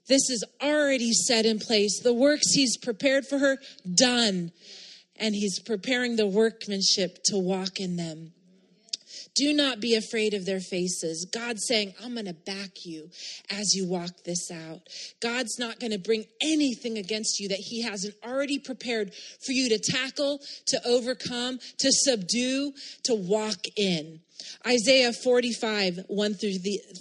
[0.07, 2.01] this is already set in place.
[2.01, 3.57] The works he's prepared for her,
[3.95, 4.51] done.
[5.19, 8.31] And he's preparing the workmanship to walk in them.
[9.35, 11.25] Do not be afraid of their faces.
[11.31, 13.09] God's saying, I'm going to back you
[13.49, 14.81] as you walk this out.
[15.21, 19.13] God's not going to bring anything against you that He hasn't already prepared
[19.45, 24.19] for you to tackle, to overcome, to subdue, to walk in.
[24.67, 26.57] Isaiah 45, 1 through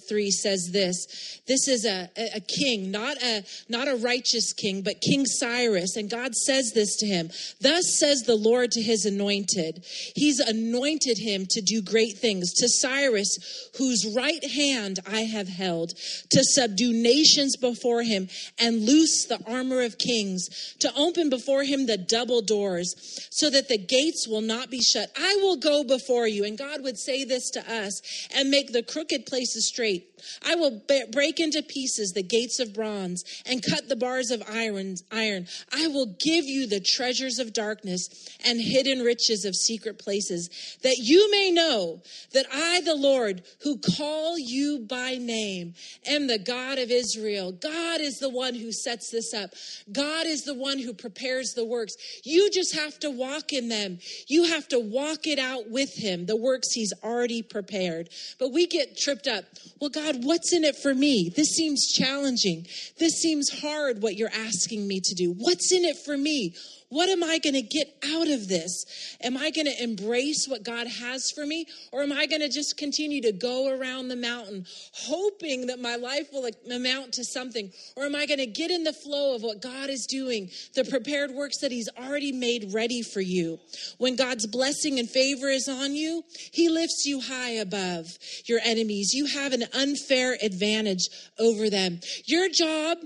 [0.09, 1.40] 3 says this.
[1.46, 5.96] This is a, a king, not a, not a righteous king, but King Cyrus.
[5.96, 9.85] And God says this to him Thus says the Lord to his anointed.
[10.14, 12.53] He's anointed him to do great things.
[12.55, 15.90] To Cyrus, whose right hand I have held,
[16.31, 21.87] to subdue nations before him and loose the armor of kings, to open before him
[21.87, 22.94] the double doors,
[23.31, 25.11] so that the gates will not be shut.
[25.16, 26.44] I will go before you.
[26.44, 28.03] And God would say this to us
[28.35, 30.08] and make the crooked places straight.
[30.46, 34.96] I will break into pieces the gates of bronze and cut the bars of iron.
[35.11, 35.46] Iron.
[35.72, 38.09] I will give you the treasures of darkness
[38.44, 42.02] and hidden riches of secret places, that you may know
[42.33, 45.74] that I, the Lord, who call you by name,
[46.07, 47.52] am the God of Israel.
[47.52, 49.50] God is the one who sets this up.
[49.90, 51.94] God is the one who prepares the works.
[52.24, 53.98] You just have to walk in them.
[54.26, 56.26] You have to walk it out with Him.
[56.26, 58.11] The works He's already prepared.
[58.38, 59.44] But we get tripped up.
[59.81, 61.31] Well, God, what's in it for me?
[61.35, 62.66] This seems challenging.
[62.99, 65.33] This seems hard, what you're asking me to do.
[65.33, 66.55] What's in it for me?
[66.90, 68.85] What am I going to get out of this?
[69.22, 71.66] Am I going to embrace what God has for me?
[71.92, 75.96] Or am I going to just continue to go around the mountain hoping that my
[75.96, 77.70] life will amount to something?
[77.94, 80.85] Or am I going to get in the flow of what God is doing, the
[80.85, 83.59] prepared works that He's already made ready for you?
[83.98, 88.07] When God's blessing and favor is on you, He lifts you high above
[88.46, 89.12] your enemies.
[89.12, 92.01] You have an unfair advantage over them.
[92.27, 92.98] Your job,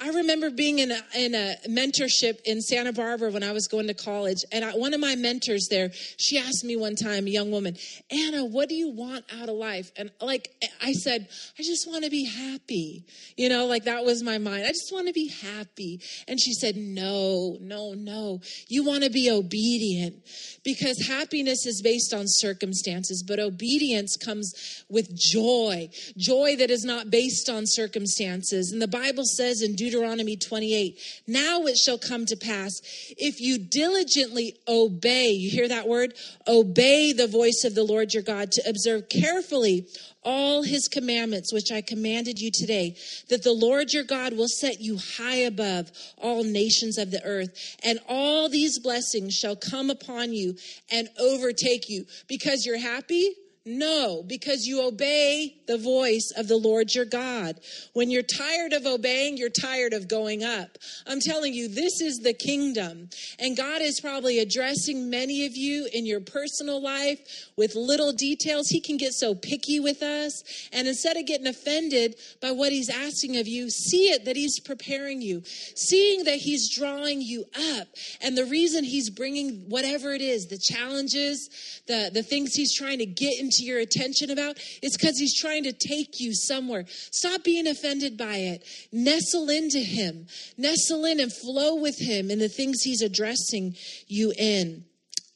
[0.00, 3.86] I remember being in a, in a mentorship in Santa Barbara when I was going
[3.88, 4.44] to college.
[4.52, 7.76] And I, one of my mentors there, she asked me one time, a young woman,
[8.10, 9.90] Anna, what do you want out of life?
[9.96, 10.50] And like
[10.82, 13.04] I said, I just want to be happy.
[13.36, 14.64] You know, like that was my mind.
[14.64, 16.00] I just want to be happy.
[16.26, 18.40] And she said, No, no, no.
[18.68, 20.16] You want to be obedient
[20.64, 27.10] because happiness is based on circumstances, but obedience comes with joy, joy that is not
[27.10, 28.70] based on circumstances.
[28.72, 32.80] And the Bible says in Deuteronomy 28, now it shall come to pass
[33.18, 36.14] if you diligently obey, you hear that word?
[36.46, 39.86] Obey the voice of the Lord your God to observe carefully
[40.24, 42.96] all his commandments, which I commanded you today,
[43.28, 47.76] that the Lord your God will set you high above all nations of the earth,
[47.84, 50.56] and all these blessings shall come upon you
[50.90, 53.34] and overtake you because you're happy
[53.68, 57.60] no, because you obey the voice of the Lord your God.
[57.92, 60.78] When you're tired of obeying, you're tired of going up.
[61.06, 63.10] I'm telling you, this is the kingdom.
[63.38, 67.20] And God is probably addressing many of you in your personal life
[67.56, 68.68] with little details.
[68.68, 70.42] He can get so picky with us.
[70.72, 74.58] And instead of getting offended by what He's asking of you, see it that He's
[74.58, 77.44] preparing you, seeing that He's drawing you
[77.76, 77.88] up.
[78.22, 81.50] And the reason He's bringing whatever it is, the challenges,
[81.86, 85.64] the, the things He's trying to get into your attention about, it's because he's trying
[85.64, 86.84] to take you somewhere.
[86.88, 88.64] Stop being offended by it.
[88.92, 93.74] Nestle into him, nestle in and flow with him in the things he's addressing
[94.06, 94.84] you in.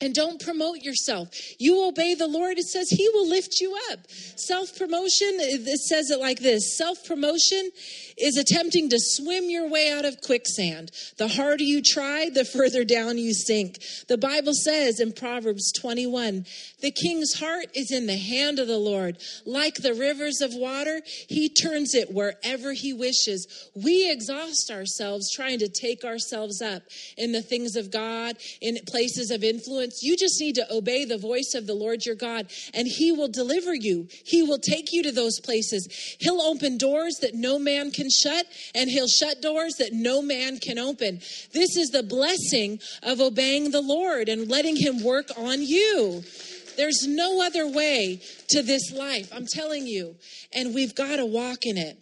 [0.03, 1.29] And don't promote yourself.
[1.61, 4.01] You obey the Lord, it says He will lift you up.
[4.11, 7.71] Self promotion, it says it like this self promotion
[8.19, 10.91] is attempting to swim your way out of quicksand.
[11.19, 13.79] The harder you try, the further down you sink.
[14.09, 16.47] The Bible says in Proverbs 21
[16.81, 19.19] the king's heart is in the hand of the Lord.
[19.47, 23.71] Like the rivers of water, he turns it wherever he wishes.
[23.75, 26.83] We exhaust ourselves trying to take ourselves up
[27.17, 29.92] in the things of God, in places of influence.
[30.01, 33.29] You just need to obey the voice of the Lord your God, and he will
[33.29, 34.09] deliver you.
[34.25, 35.89] He will take you to those places.
[36.21, 40.59] He'll open doors that no man can shut, and he'll shut doors that no man
[40.59, 41.21] can open.
[41.53, 46.23] This is the blessing of obeying the Lord and letting him work on you.
[46.77, 49.31] There's no other way to this life.
[49.35, 50.17] I'm telling you.
[50.55, 51.99] And we've got to walk in it.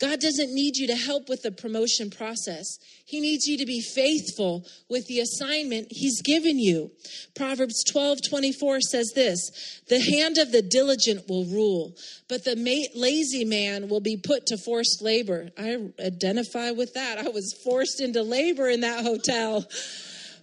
[0.00, 2.78] God doesn't need you to help with the promotion process.
[3.04, 6.90] He needs you to be faithful with the assignment He's given you.
[7.36, 11.96] Proverbs 12 24 says this The hand of the diligent will rule,
[12.28, 12.56] but the
[12.94, 15.50] lazy man will be put to forced labor.
[15.58, 17.18] I identify with that.
[17.18, 19.66] I was forced into labor in that hotel.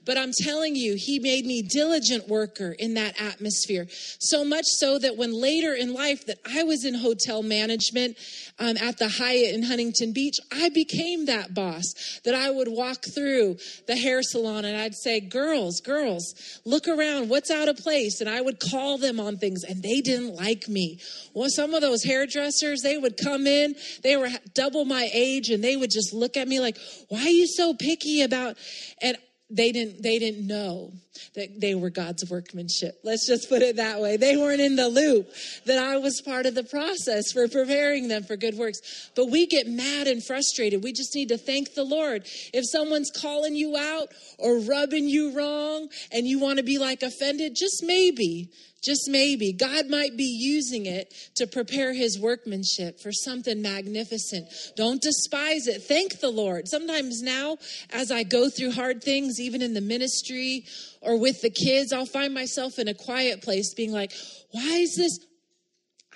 [0.07, 3.87] But I'm telling you, he made me diligent worker in that atmosphere.
[3.91, 8.17] So much so that when later in life that I was in hotel management
[8.57, 13.03] um, at the Hyatt in Huntington Beach, I became that boss that I would walk
[13.13, 17.27] through the hair salon and I'd say, girls, girls, look around.
[17.27, 18.21] What's out of place?
[18.21, 20.99] And I would call them on things and they didn't like me.
[21.33, 25.61] Well, some of those hairdressers, they would come in, they were double my age and
[25.61, 26.77] they would just look at me like,
[27.09, 28.55] why are you so picky about,
[29.01, 29.17] and
[29.49, 30.93] they didn't they didn't know
[31.35, 32.99] that they were God's workmanship.
[33.03, 34.17] Let's just put it that way.
[34.17, 35.31] They weren't in the loop
[35.65, 39.11] that I was part of the process for preparing them for good works.
[39.15, 40.83] But we get mad and frustrated.
[40.83, 42.23] We just need to thank the Lord.
[42.53, 47.03] If someone's calling you out or rubbing you wrong and you want to be like
[47.03, 48.49] offended, just maybe
[48.83, 54.47] just maybe, God might be using it to prepare his workmanship for something magnificent.
[54.75, 55.83] Don't despise it.
[55.83, 56.67] Thank the Lord.
[56.67, 57.57] Sometimes now,
[57.91, 60.65] as I go through hard things, even in the ministry
[61.07, 64.11] or with the kids, I'll find myself in a quiet place being like,
[64.51, 65.19] why is this?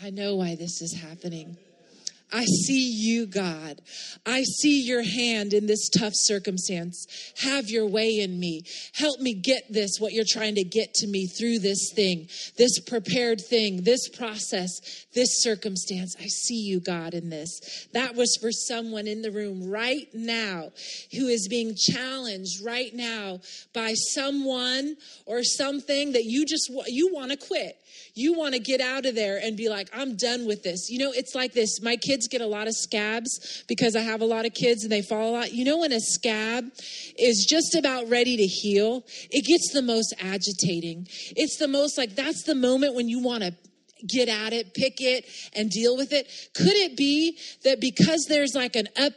[0.03, 1.57] I know why this is happening.
[2.31, 3.81] I see you, God.
[4.25, 7.05] I see your hand in this tough circumstance.
[7.43, 8.63] Have your way in me.
[8.93, 12.27] Help me get this, what you're trying to get to me through this thing,
[12.57, 16.15] this prepared thing, this process, this circumstance.
[16.19, 17.87] I see you, God, in this.
[17.93, 20.71] That was for someone in the room right now
[21.11, 23.41] who is being challenged right now
[23.73, 27.77] by someone or something that you just you want to quit
[28.13, 30.89] you want to get out of there and be like, I'm done with this.
[30.89, 31.81] You know, it's like this.
[31.81, 34.91] My kids get a lot of scabs because I have a lot of kids and
[34.91, 35.53] they fall a lot.
[35.53, 36.65] You know, when a scab
[37.17, 41.07] is just about ready to heal, it gets the most agitating.
[41.35, 43.53] It's the most like, that's the moment when you want to
[44.07, 46.27] get at it, pick it, and deal with it?
[46.55, 49.13] Could it be that because there's like an up,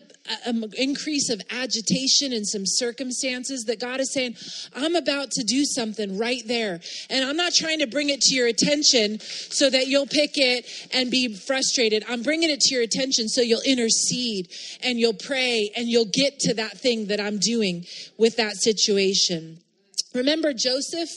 [0.47, 4.37] an um, increase of agitation in some circumstances that God is saying,
[4.74, 6.80] I'm about to do something right there.
[7.11, 10.66] And I'm not trying to bring it to your attention so that you'll pick it
[10.95, 12.05] and be frustrated.
[12.09, 14.49] I'm bringing it to your attention so you'll intercede
[14.82, 17.85] and you'll pray and you'll get to that thing that I'm doing
[18.16, 19.59] with that situation.
[20.14, 21.11] Remember Joseph?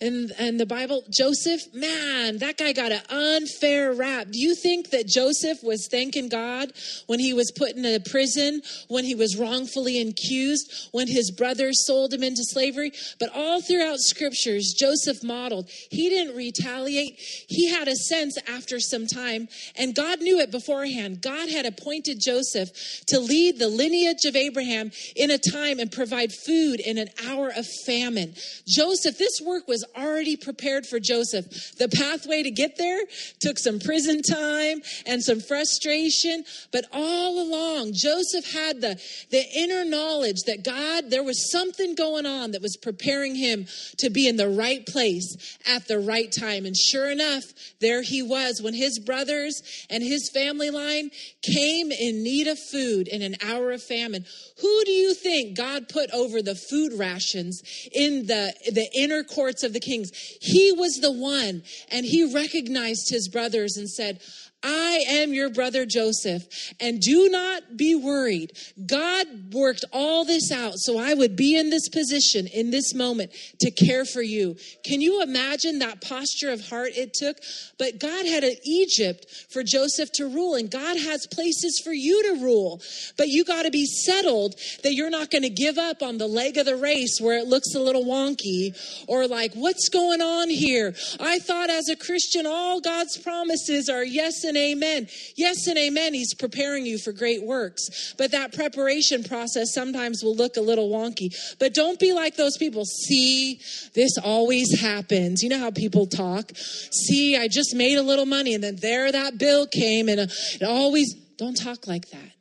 [0.00, 4.28] And and the Bible, Joseph, man, that guy got an unfair rap.
[4.30, 6.72] Do you think that Joseph was thanking God
[7.06, 11.86] when he was put in a prison, when he was wrongfully accused, when his brothers
[11.86, 12.92] sold him into slavery?
[13.18, 15.70] But all throughout scriptures, Joseph modeled.
[15.90, 17.14] He didn't retaliate.
[17.48, 21.22] He had a sense after some time, and God knew it beforehand.
[21.22, 22.68] God had appointed Joseph
[23.06, 27.50] to lead the lineage of Abraham in a time and provide food in an hour
[27.56, 28.34] of famine.
[28.66, 31.46] Joseph, this work was already prepared for Joseph.
[31.78, 33.00] The pathway to get there
[33.40, 39.84] took some prison time and some frustration, but all along, Joseph had the, the inner
[39.84, 43.66] knowledge that God, there was something going on that was preparing him
[43.98, 46.66] to be in the right place at the right time.
[46.66, 47.44] And sure enough,
[47.80, 51.10] there he was when his brothers and his family line
[51.42, 54.24] came in need of food in an hour of famine.
[54.60, 57.62] Who do you think God put over the food rations
[57.92, 60.10] in the, the inner courts of the kings?
[60.40, 64.20] He was the one, and he recognized his brothers and said,
[64.66, 66.42] I am your brother Joseph.
[66.80, 68.52] And do not be worried.
[68.84, 73.32] God worked all this out so I would be in this position in this moment
[73.60, 74.56] to care for you.
[74.84, 77.36] Can you imagine that posture of heart it took?
[77.78, 82.34] But God had an Egypt for Joseph to rule, and God has places for you
[82.34, 82.82] to rule.
[83.16, 86.26] But you got to be settled that you're not going to give up on the
[86.26, 88.74] leg of the race where it looks a little wonky
[89.06, 90.94] or like, what's going on here?
[91.20, 95.08] I thought as a Christian, all God's promises are yes and and amen.
[95.36, 96.14] Yes and amen.
[96.14, 98.14] He's preparing you for great works.
[98.16, 101.34] But that preparation process sometimes will look a little wonky.
[101.58, 102.84] But don't be like those people.
[102.84, 103.60] See,
[103.94, 105.42] this always happens.
[105.42, 106.52] You know how people talk?
[106.56, 110.26] See, I just made a little money and then there that bill came and uh,
[110.54, 112.32] it always, don't talk like that.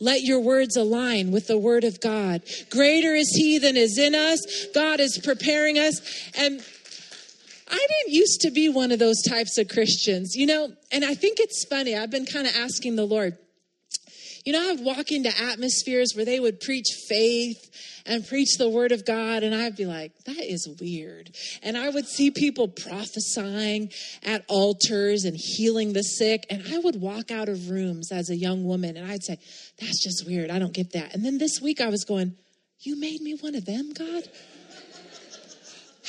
[0.00, 2.42] Let your words align with the word of God.
[2.70, 4.66] Greater is he than is in us.
[4.72, 6.00] God is preparing us.
[6.38, 6.62] And
[7.70, 11.14] I didn't used to be one of those types of Christians, you know, and I
[11.14, 11.96] think it's funny.
[11.96, 13.36] I've been kind of asking the Lord,
[14.44, 17.70] you know, I'd walk into atmospheres where they would preach faith
[18.06, 21.30] and preach the word of God, and I'd be like, that is weird.
[21.62, 23.90] And I would see people prophesying
[24.22, 28.36] at altars and healing the sick, and I would walk out of rooms as a
[28.36, 29.38] young woman and I'd say,
[29.78, 30.50] that's just weird.
[30.50, 31.14] I don't get that.
[31.14, 32.34] And then this week I was going,
[32.80, 34.22] you made me one of them, God?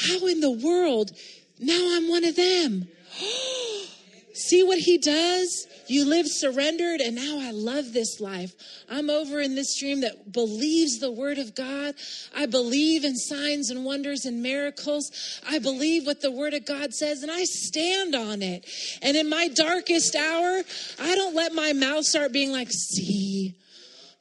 [0.07, 1.11] How in the world
[1.59, 2.87] now I'm one of them.
[4.33, 5.67] See what he does?
[5.87, 8.53] You live surrendered, and now I love this life.
[8.89, 11.95] I'm over in this stream that believes the word of God.
[12.33, 15.11] I believe in signs and wonders and miracles.
[15.47, 18.65] I believe what the word of God says, and I stand on it.
[19.01, 20.61] And in my darkest hour,
[20.99, 23.55] I don't let my mouth start being like, see,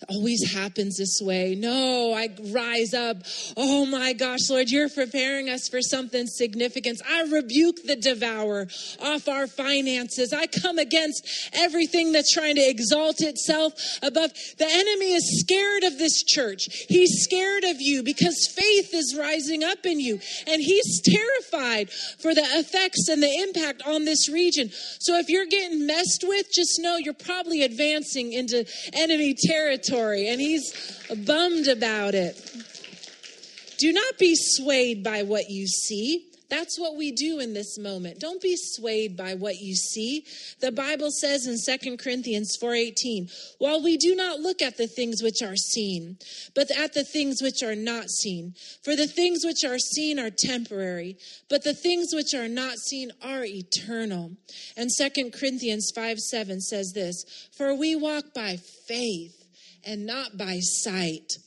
[0.09, 1.55] always happens this way.
[1.55, 3.19] No, I rise up.
[3.57, 7.01] Oh my gosh, Lord, you're preparing us for something significant.
[7.09, 8.69] I rebuke the devourer
[9.03, 10.33] off our finances.
[10.33, 14.33] I come against everything that's trying to exalt itself above.
[14.57, 16.69] The enemy is scared of this church.
[16.89, 22.35] He's scared of you because faith is rising up in you and he's terrified for
[22.35, 24.71] the effects and the impact on this region.
[25.01, 30.29] So if you're getting messed with, just know you're probably advancing into enemy territory territory,
[30.29, 30.73] and he's
[31.27, 32.37] bummed about it.
[33.79, 36.25] Do not be swayed by what you see.
[36.51, 38.21] That's what we do in this moment.
[38.21, 40.25] Don't be swayed by what you see.
[40.61, 43.29] The Bible says in 2 Corinthians 4:18,
[43.59, 46.17] "While we do not look at the things which are seen,
[46.55, 48.55] but at the things which are not seen.
[48.81, 51.19] For the things which are seen are temporary,
[51.51, 54.33] but the things which are not seen are eternal."
[54.75, 59.38] And 2 Corinthians 5:7 says this, "For we walk by faith
[59.85, 61.39] and not by sight."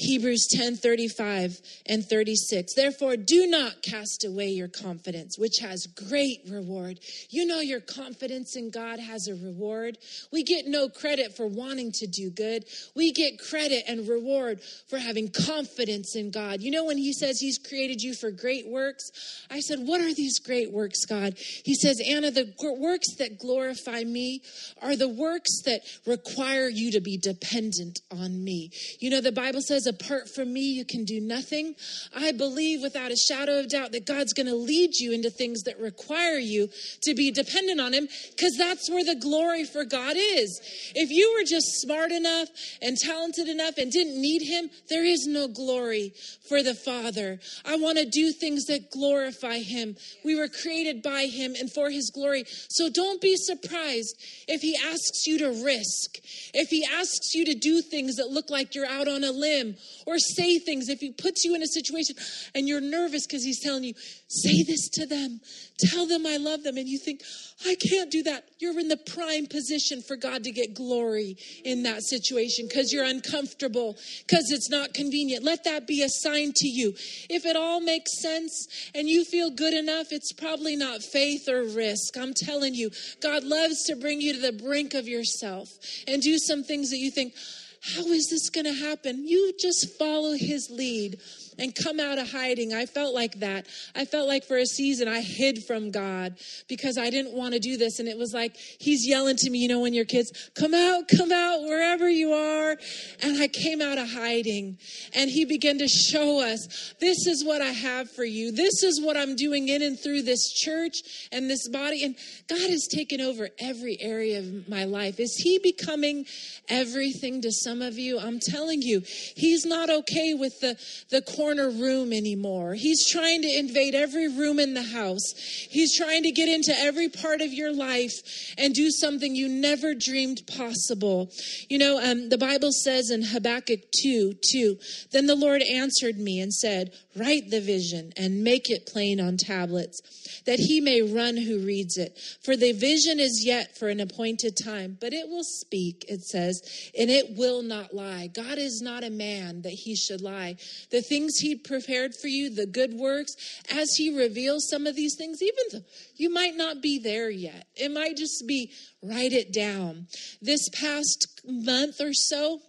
[0.00, 2.74] Hebrews 10 35 and 36.
[2.74, 7.00] Therefore, do not cast away your confidence, which has great reward.
[7.28, 9.98] You know, your confidence in God has a reward.
[10.32, 12.64] We get no credit for wanting to do good,
[12.96, 16.62] we get credit and reward for having confidence in God.
[16.62, 19.10] You know, when He says He's created you for great works,
[19.50, 21.34] I said, What are these great works, God?
[21.36, 24.40] He says, Anna, the works that glorify me
[24.80, 28.70] are the works that require you to be dependent on me.
[28.98, 31.74] You know, the Bible says, apart from me, you can do nothing.
[32.16, 35.64] I believe without a shadow of doubt that God's going to lead you into things
[35.64, 36.68] that require you
[37.02, 40.60] to be dependent on Him because that's where the glory for God is.
[40.94, 42.48] If you were just smart enough
[42.80, 46.14] and talented enough and didn't need Him, there is no glory
[46.48, 47.40] for the Father.
[47.64, 49.96] I want to do things that glorify Him.
[50.24, 52.44] We were created by Him and for His glory.
[52.70, 54.16] So don't be surprised
[54.46, 56.18] if He asks you to risk,
[56.54, 59.76] if He asks you to do things that look like you're out on a limb
[60.06, 62.16] or say things if he puts you in a situation
[62.54, 63.94] and you're nervous because he's telling you,
[64.28, 65.40] say this to them,
[65.78, 67.22] tell them I love them, and you think,
[67.66, 68.44] I can't do that.
[68.58, 73.04] You're in the prime position for God to get glory in that situation because you're
[73.04, 75.44] uncomfortable, because it's not convenient.
[75.44, 76.94] Let that be a sign to you.
[77.28, 81.64] If it all makes sense and you feel good enough, it's probably not faith or
[81.64, 82.16] risk.
[82.16, 82.90] I'm telling you,
[83.22, 85.68] God loves to bring you to the brink of yourself
[86.06, 87.34] and do some things that you think,
[87.80, 89.26] how is this going to happen?
[89.26, 91.18] You just follow his lead
[91.60, 92.72] and come out of hiding.
[92.72, 93.66] I felt like that.
[93.94, 96.36] I felt like for a season I hid from God
[96.68, 98.00] because I didn't want to do this.
[98.00, 101.04] And it was like He's yelling to me, you know, when your kids, come out,
[101.14, 102.76] come out, wherever you are.
[103.22, 104.78] And I came out of hiding.
[105.14, 108.52] And He began to show us, this is what I have for you.
[108.52, 112.04] This is what I'm doing in and through this church and this body.
[112.04, 112.16] And
[112.48, 115.20] God has taken over every area of my life.
[115.20, 116.24] Is He becoming
[116.68, 118.18] everything to some of you?
[118.18, 119.02] I'm telling you,
[119.36, 120.78] He's not okay with the,
[121.10, 122.74] the corner corner room anymore.
[122.74, 125.34] He's trying to invade every room in the house.
[125.68, 129.92] He's trying to get into every part of your life and do something you never
[129.92, 131.32] dreamed possible.
[131.68, 134.78] You know, um, the Bible says in Habakkuk 2 2,
[135.10, 139.36] then the Lord answered me and said, Write the vision and make it plain on
[139.36, 142.16] tablets, that he may run who reads it.
[142.44, 146.62] For the vision is yet for an appointed time, but it will speak, it says,
[146.96, 148.28] and it will not lie.
[148.28, 150.56] God is not a man that he should lie.
[150.92, 153.34] The things he prepared for you, the good works,
[153.70, 155.86] as he reveals some of these things, even though
[156.16, 158.72] you might not be there yet, it might just be
[159.02, 160.06] write it down.
[160.40, 162.60] This past month or so,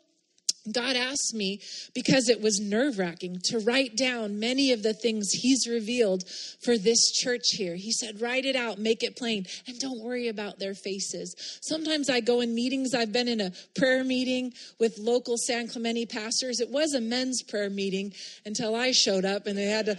[0.69, 1.59] God asked me,
[1.95, 6.23] because it was nerve wracking, to write down many of the things He's revealed
[6.61, 7.75] for this church here.
[7.75, 11.35] He said, Write it out, make it plain, and don't worry about their faces.
[11.61, 12.93] Sometimes I go in meetings.
[12.93, 16.59] I've been in a prayer meeting with local San Clemente pastors.
[16.59, 18.13] It was a men's prayer meeting
[18.45, 19.97] until I showed up and they had to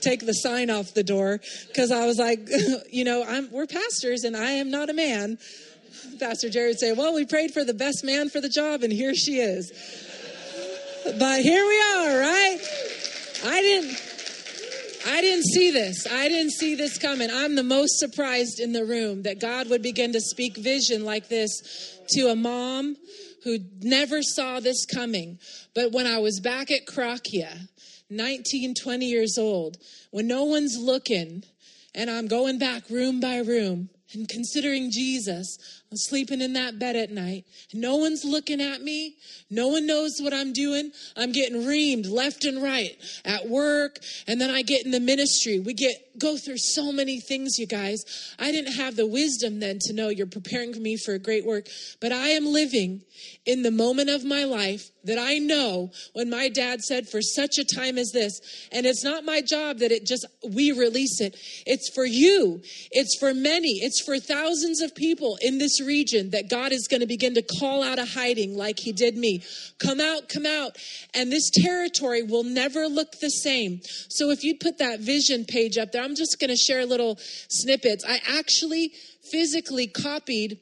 [0.00, 2.48] take the sign off the door because I was like,
[2.90, 5.38] You know, I'm, we're pastors and I am not a man.
[6.18, 8.92] Pastor Jerry would say, Well, we prayed for the best man for the job, and
[8.92, 9.72] here she is.
[11.18, 12.58] But here we are, right?
[13.44, 14.02] I didn't.
[15.08, 16.04] I didn't see this.
[16.10, 17.30] I didn't see this coming.
[17.30, 21.28] I'm the most surprised in the room that God would begin to speak vision like
[21.28, 22.96] this to a mom
[23.44, 25.38] who never saw this coming.
[25.76, 27.68] But when I was back at Korakia,
[28.10, 29.76] 19, 20 years old,
[30.10, 31.44] when no one's looking,
[31.94, 35.56] and I'm going back room by room and considering Jesus,
[35.90, 37.44] I'm sleeping in that bed at night.
[37.72, 39.16] No one's looking at me.
[39.50, 40.90] No one knows what I'm doing.
[41.16, 43.98] I'm getting reamed left and right at work.
[44.26, 45.60] And then I get in the ministry.
[45.60, 48.02] We get go through so many things, you guys.
[48.38, 51.68] I didn't have the wisdom then to know you're preparing me for a great work.
[52.00, 53.02] But I am living
[53.44, 57.58] in the moment of my life that I know when my dad said, for such
[57.58, 58.40] a time as this.
[58.72, 61.36] And it's not my job that it just, we release it.
[61.64, 62.60] It's for you.
[62.90, 63.78] It's for many.
[63.82, 67.42] It's for thousands of people in this region that God is going to begin to
[67.42, 69.42] call out of hiding like he did me.
[69.78, 70.76] Come out, come out.
[71.14, 73.80] And this territory will never look the same.
[74.08, 77.18] So if you'd put that vision page up there, I'm just going to share little
[77.48, 78.04] snippets.
[78.06, 78.92] I actually
[79.30, 80.58] physically copied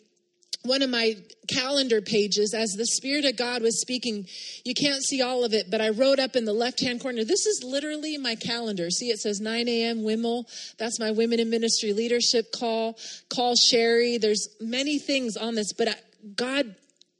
[0.64, 1.16] one of my
[1.52, 4.26] calendar pages as the Spirit of God was speaking.
[4.64, 7.22] You can't see all of it, but I wrote up in the left hand corner.
[7.24, 8.90] This is literally my calendar.
[8.90, 10.02] See, it says 9 a.m.
[10.02, 10.44] Wimmel.
[10.78, 12.98] That's my women in ministry leadership call.
[13.28, 14.18] Call Sherry.
[14.18, 15.88] There's many things on this, but
[16.34, 16.74] God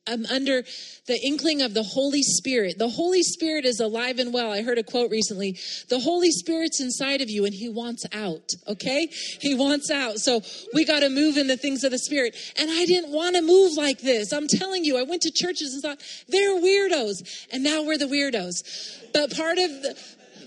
[0.07, 0.65] I'm under
[1.07, 2.79] the inkling of the Holy Spirit.
[2.79, 4.53] The Holy Spirit is alive and well.
[4.53, 5.59] I heard a quote recently.
[5.89, 9.09] The Holy Spirit's inside of you and he wants out, okay?
[9.41, 10.19] He wants out.
[10.19, 10.43] So
[10.75, 12.37] we got to move in the things of the Spirit.
[12.59, 14.33] And I didn't want to move like this.
[14.33, 17.47] I'm telling you, I went to churches and thought, they're weirdos.
[17.51, 19.13] And now we're the weirdos.
[19.15, 19.99] But part of the,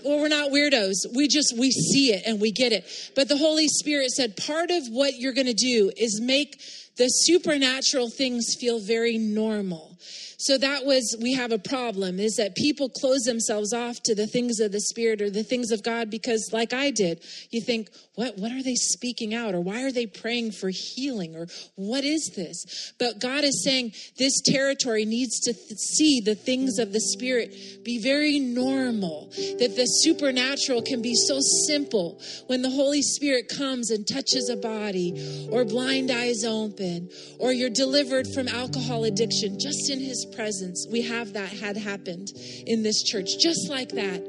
[0.04, 1.16] well, we're not weirdos.
[1.16, 2.84] We just, we see it and we get it.
[3.16, 6.60] But the Holy Spirit said, part of what you're going to do is make
[6.98, 9.96] the supernatural things feel very normal.
[10.40, 14.28] So that was, we have a problem is that people close themselves off to the
[14.28, 17.88] things of the Spirit or the things of God because, like I did, you think,
[18.14, 19.56] what, what are they speaking out?
[19.56, 21.34] Or why are they praying for healing?
[21.34, 22.92] Or what is this?
[23.00, 27.84] But God is saying this territory needs to th- see the things of the Spirit
[27.84, 33.90] be very normal, that the supernatural can be so simple when the Holy Spirit comes
[33.90, 37.10] and touches a body, or blind eyes open,
[37.40, 40.86] or you're delivered from alcohol addiction just in His presence.
[40.90, 42.32] We have that had happened
[42.66, 44.22] in this church, just like that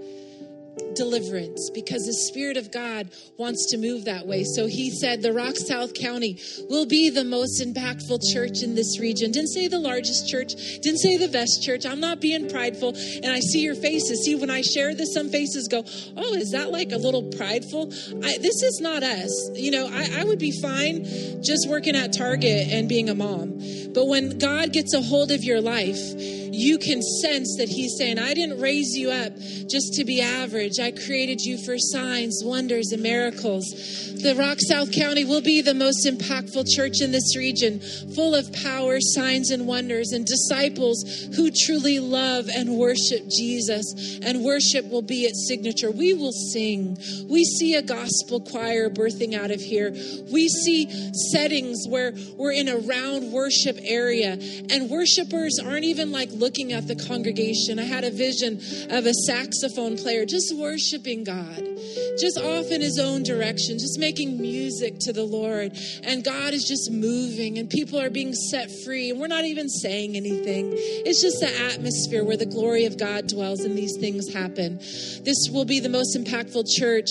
[0.96, 4.44] deliverance because the Spirit of God wants to move that way.
[4.44, 9.00] So he said the Rock South County will be the most impactful church in this
[9.00, 9.32] region.
[9.32, 11.86] Didn't say the largest church, didn't say the best church.
[11.86, 12.96] I'm not being prideful.
[13.24, 14.24] And I see your faces.
[14.26, 15.84] See, when I share this, some faces go,
[16.18, 17.92] Oh, is that like a little prideful?
[18.24, 19.52] I, this is not us.
[19.56, 21.06] You know, I, I would be fine
[21.44, 23.60] just working at Target and being a mom.
[23.94, 25.98] But when God gets a hold of your life,
[26.60, 29.34] you can sense that He's saying, I didn't raise you up
[29.68, 30.79] just to be average.
[30.80, 33.66] I created you for signs, wonders, and miracles.
[34.22, 37.80] The Rock South County will be the most impactful church in this region,
[38.16, 41.04] full of power, signs, and wonders, and disciples
[41.36, 44.20] who truly love and worship Jesus.
[44.24, 45.92] And worship will be its signature.
[45.92, 46.98] We will sing.
[47.30, 49.92] We see a gospel choir birthing out of here.
[50.32, 50.90] We see
[51.32, 54.38] settings where we're in a round worship area,
[54.70, 57.80] and worshipers aren't even like looking at the congregation.
[57.80, 58.60] I had a vision
[58.90, 60.69] of a saxophone player just worshiping
[61.24, 61.64] God,
[62.20, 66.64] just off in his own direction, just making music to the Lord, and God is
[66.64, 70.72] just moving, and people are being set free, and we're not even saying anything.
[70.76, 74.78] It's just the atmosphere where the glory of God dwells and these things happen.
[74.78, 77.10] This will be the most impactful church.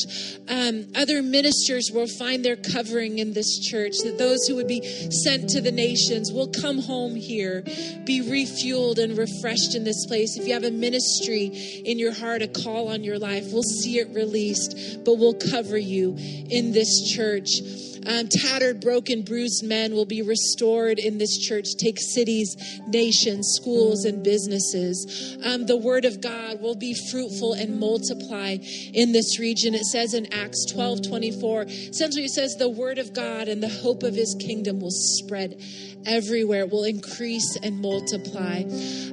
[0.49, 4.83] Um, other ministers will find their covering in this church, that those who would be
[5.11, 7.63] sent to the nations will come home here,
[8.05, 10.37] be refueled and refreshed in this place.
[10.37, 11.47] If you have a ministry
[11.85, 15.79] in your heart, a call on your life, we'll see it released, but we'll cover
[15.79, 16.15] you
[16.51, 17.49] in this this church.
[18.07, 21.67] Um, tattered, broken, bruised men will be restored in this church.
[21.79, 25.37] Take cities, nations, schools, and businesses.
[25.45, 28.57] Um, the word of God will be fruitful and multiply
[28.95, 29.75] in this region.
[29.75, 33.69] It says in Acts 12 24, essentially, it says the word of God and the
[33.69, 35.61] hope of his kingdom will spread
[36.07, 38.63] everywhere, will increase and multiply.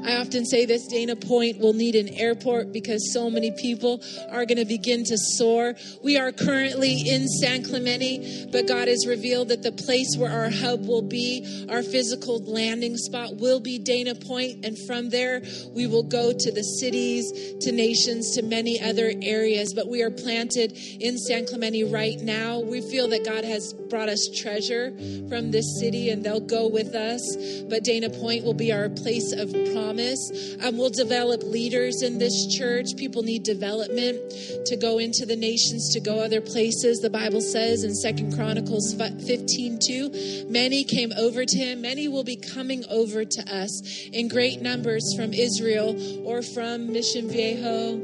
[0.06, 4.46] I often say this Dana Point will need an airport because so many people are
[4.46, 5.76] going to begin to soar.
[6.04, 10.50] We are currently in San Clemente, but God has revealed that the place where our
[10.50, 15.42] hub will be, our physical landing spot, will be Dana Point, and from there
[15.74, 19.74] we will go to the cities, to nations, to many other areas.
[19.74, 22.60] But we are planted in San Clemente right now.
[22.60, 24.92] We feel that God has brought us treasure
[25.30, 29.32] from this city, and they'll go with us, but Dana Point will be our place
[29.32, 30.56] of promise.
[30.64, 32.96] Um, we'll develop leaders in this church.
[32.98, 34.20] People need development
[34.66, 37.00] to go into the nations, to go other places.
[37.00, 41.82] The Bible says in Second Chronicles 15 2, many came over to him.
[41.82, 45.96] Many will be coming over to us in great numbers from Israel
[46.26, 48.00] or from Mission Viejo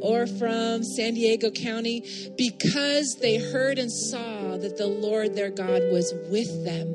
[0.00, 2.02] or from San Diego County
[2.36, 6.88] because they heard and saw that the Lord their God was with them.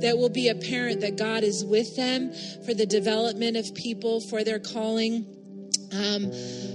[0.00, 2.32] That will be apparent that God is with them
[2.64, 5.26] for the development of people, for their calling.
[5.92, 6.30] Um,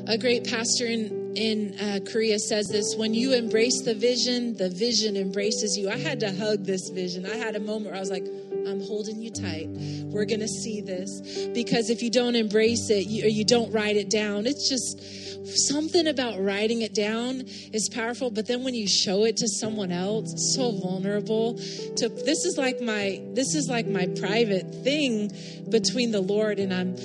[0.08, 4.70] a great pastor in in uh, Korea says this when you embrace the vision, the
[4.70, 5.90] vision embraces you.
[5.90, 7.26] I had to hug this vision.
[7.26, 8.26] I had a moment where I was like,
[8.68, 9.68] I'm holding you tight.
[9.70, 11.48] We're going to see this.
[11.54, 15.02] Because if you don't embrace it you, or you don't write it down, it's just
[15.48, 18.30] something about writing it down is powerful.
[18.30, 21.56] But then when you show it to someone else, it's so vulnerable.
[21.56, 25.32] To this is like my this is like my private thing
[25.70, 26.96] between the Lord and I'm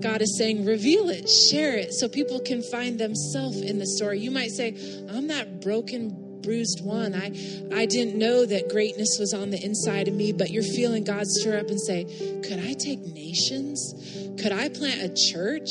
[0.00, 4.20] God is saying, reveal it, share it, so people can find themselves in the story.
[4.20, 4.76] You might say,
[5.08, 7.14] I'm that broken bruised one.
[7.14, 7.26] I,
[7.74, 11.26] I didn't know that greatness was on the inside of me, but you're feeling God
[11.26, 12.04] stir up and say,
[12.42, 13.94] Could I take nations?
[14.40, 15.70] Could I plant a church?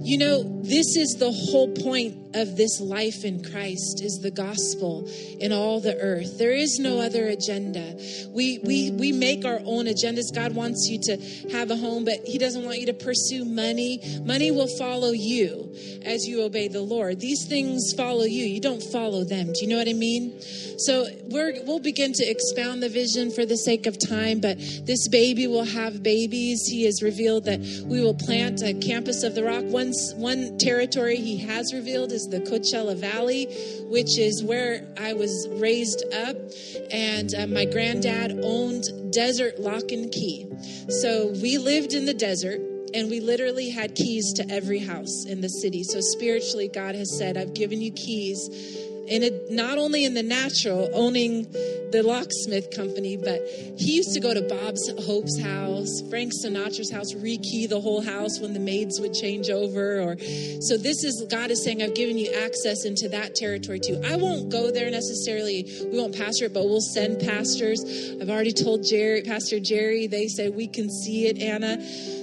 [0.00, 5.08] You know, this is the whole point of this life in Christ is the gospel
[5.40, 6.38] in all the earth.
[6.38, 7.98] There is no other agenda.
[8.30, 10.34] We we we make our own agendas.
[10.34, 14.00] God wants you to have a home, but he doesn't want you to pursue money.
[14.24, 17.20] Money will follow you as you obey the Lord.
[17.20, 18.44] These things follow you.
[18.44, 19.52] You don't follow them.
[19.52, 20.40] Do you know what I mean?
[20.78, 25.08] So we're we'll begin to expound the vision for the sake of time, but this
[25.08, 26.66] baby will have babies.
[26.66, 29.64] He has revealed that we will plant a campus of the rock.
[29.64, 33.46] One one territory he has revealed is the Coachella Valley,
[33.88, 36.36] which is where I was raised up.
[36.90, 40.46] And uh, my granddad owned Desert Lock and Key.
[40.88, 42.60] So we lived in the desert
[42.94, 45.82] and we literally had keys to every house in the city.
[45.84, 48.48] So spiritually, God has said, I've given you keys
[49.10, 51.50] and it, not only in the natural, owning
[51.90, 53.40] the locksmith company, but
[53.76, 58.40] he used to go to Bob's Hope's house, Frank Sinatra's house, rekey the whole house
[58.40, 60.00] when the maids would change over.
[60.00, 60.18] Or
[60.60, 64.00] so this is God is saying, I've given you access into that territory too.
[64.04, 65.66] I won't go there necessarily.
[65.90, 67.82] We won't pastor it, but we'll send pastors.
[68.20, 70.06] I've already told Jerry, Pastor Jerry.
[70.06, 71.78] They said we can see it, Anna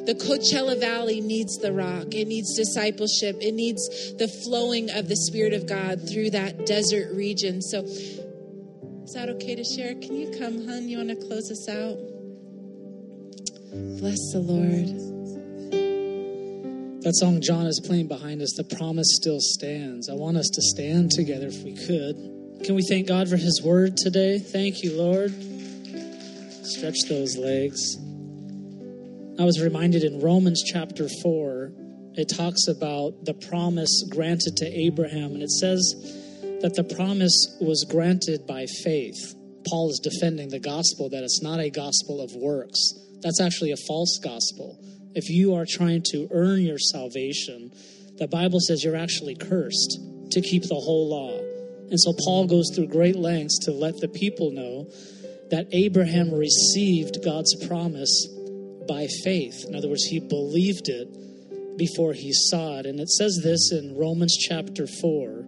[0.06, 2.14] the Coachella Valley needs the rock.
[2.14, 3.38] It needs discipleship.
[3.42, 7.62] It needs the flowing of the Spirit of God through that desert region.
[7.62, 9.94] So, is that okay to share?
[9.94, 10.90] Can you come, hun?
[10.90, 11.96] You want to close us out?
[14.02, 14.88] Bless the Lord.
[17.04, 20.10] That song John is playing behind us, The Promise Still Stands.
[20.10, 22.18] I want us to stand together if we could.
[22.66, 24.38] Can we thank God for His word today?
[24.38, 25.32] Thank you, Lord.
[26.66, 27.96] Stretch those legs.
[29.40, 31.72] I was reminded in Romans chapter 4,
[32.16, 36.24] it talks about the promise granted to Abraham, and it says
[36.66, 39.36] that the promise was granted by faith.
[39.70, 42.80] Paul is defending the gospel that it's not a gospel of works.
[43.22, 44.76] That's actually a false gospel.
[45.14, 47.70] If you are trying to earn your salvation,
[48.18, 50.00] the Bible says you're actually cursed
[50.32, 51.38] to keep the whole law.
[51.92, 54.90] And so Paul goes through great lengths to let the people know
[55.52, 58.28] that Abraham received God's promise
[58.88, 59.66] by faith.
[59.68, 62.88] In other words, he believed it before he saw it.
[62.88, 65.46] And it says this in Romans chapter 4,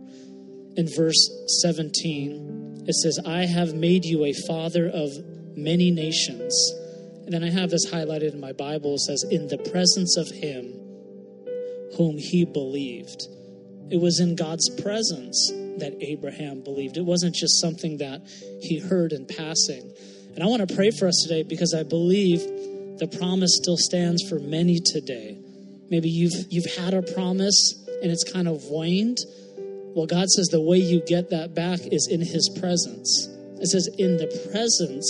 [0.77, 1.29] in verse
[1.61, 2.85] 17.
[2.87, 5.11] It says, I have made you a father of
[5.57, 6.73] many nations.
[7.25, 8.93] And then I have this highlighted in my Bible.
[8.93, 10.73] It says, In the presence of him
[11.97, 13.27] whom he believed.
[13.89, 15.49] It was in God's presence
[15.79, 16.97] that Abraham believed.
[16.97, 18.21] It wasn't just something that
[18.61, 19.91] he heard in passing.
[20.35, 22.39] And I want to pray for us today because I believe
[22.99, 25.39] the promise still stands for many today.
[25.89, 29.17] Maybe you've you've had a promise and it's kind of waned.
[29.97, 33.29] Well, God says the way you get that back is in his presence.
[33.59, 35.09] It says in the presence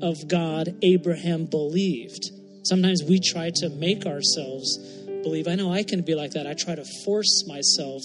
[0.00, 2.30] of God Abraham believed.
[2.62, 4.78] Sometimes we try to make ourselves
[5.22, 5.46] believe.
[5.46, 6.46] I know I can be like that.
[6.46, 8.00] I try to force myself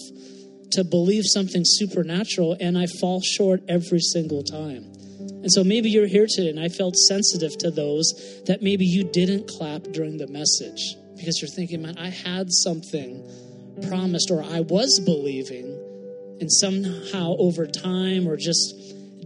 [0.71, 4.91] to believe something supernatural and I fall short every single time.
[5.19, 9.05] And so maybe you're here today, and I felt sensitive to those that maybe you
[9.05, 13.23] didn't clap during the message because you're thinking, man, I had something
[13.87, 15.85] promised or I was believing,
[16.39, 18.75] and somehow over time or just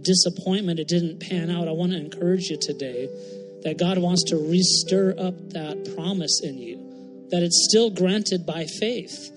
[0.02, 1.68] disappointment, it didn't pan out.
[1.68, 3.08] I want to encourage you today
[3.62, 8.66] that God wants to restir up that promise in you, that it's still granted by
[8.66, 9.30] faith.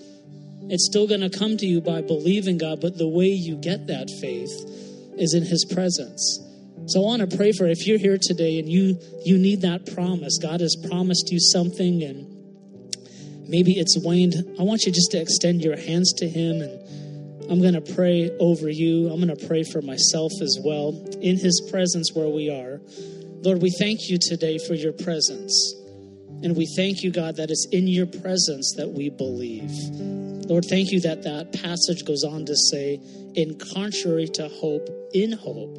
[0.70, 3.86] It's still going to come to you by believing God, but the way you get
[3.86, 4.52] that faith
[5.18, 6.44] is in His presence.
[6.86, 9.92] So I want to pray for if you're here today and you you need that
[9.92, 10.38] promise.
[10.38, 14.34] God has promised you something and maybe it's waned.
[14.58, 16.80] I want you just to extend your hands to him and
[17.50, 19.08] I'm going to pray over you.
[19.08, 20.90] I'm going to pray for myself as well
[21.22, 22.80] in his presence where we are.
[23.42, 25.74] Lord, we thank you today for your presence.
[26.42, 29.72] And we thank you, God, that it's in your presence that we believe.
[30.48, 33.00] Lord, thank you that that passage goes on to say,
[33.34, 35.78] in contrary to hope, in hope,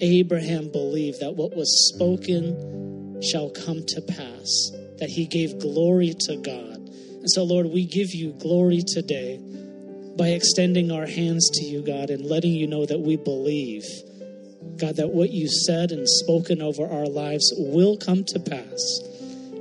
[0.00, 6.36] Abraham believed that what was spoken shall come to pass, that he gave glory to
[6.36, 6.76] God.
[6.76, 9.40] And so, Lord, we give you glory today
[10.16, 13.84] by extending our hands to you, God, and letting you know that we believe,
[14.76, 19.00] God, that what you said and spoken over our lives will come to pass.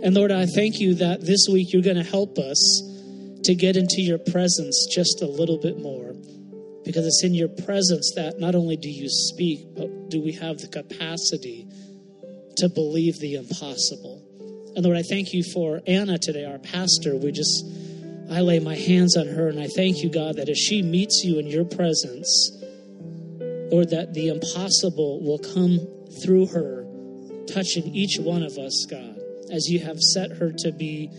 [0.03, 2.81] And Lord, I thank you that this week you're going to help us
[3.43, 6.13] to get into your presence just a little bit more
[6.83, 10.59] because it's in your presence that not only do you speak, but do we have
[10.59, 11.67] the capacity
[12.57, 14.21] to believe the impossible.
[14.75, 17.15] And Lord, I thank you for Anna today, our pastor.
[17.15, 17.65] We just,
[18.31, 21.23] I lay my hands on her and I thank you, God, that as she meets
[21.23, 22.51] you in your presence,
[23.71, 25.79] Lord, that the impossible will come
[26.23, 26.85] through her,
[27.47, 29.19] touching each one of us, God,
[29.51, 31.09] as you have set her to be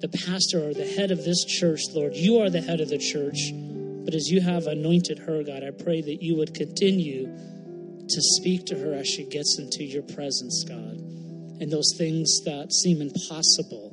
[0.00, 2.14] the pastor or the head of this church, Lord.
[2.14, 3.52] You are the head of the church.
[4.04, 8.66] But as you have anointed her, God, I pray that you would continue to speak
[8.66, 11.00] to her as she gets into your presence, God.
[11.58, 13.85] And those things that seem impossible,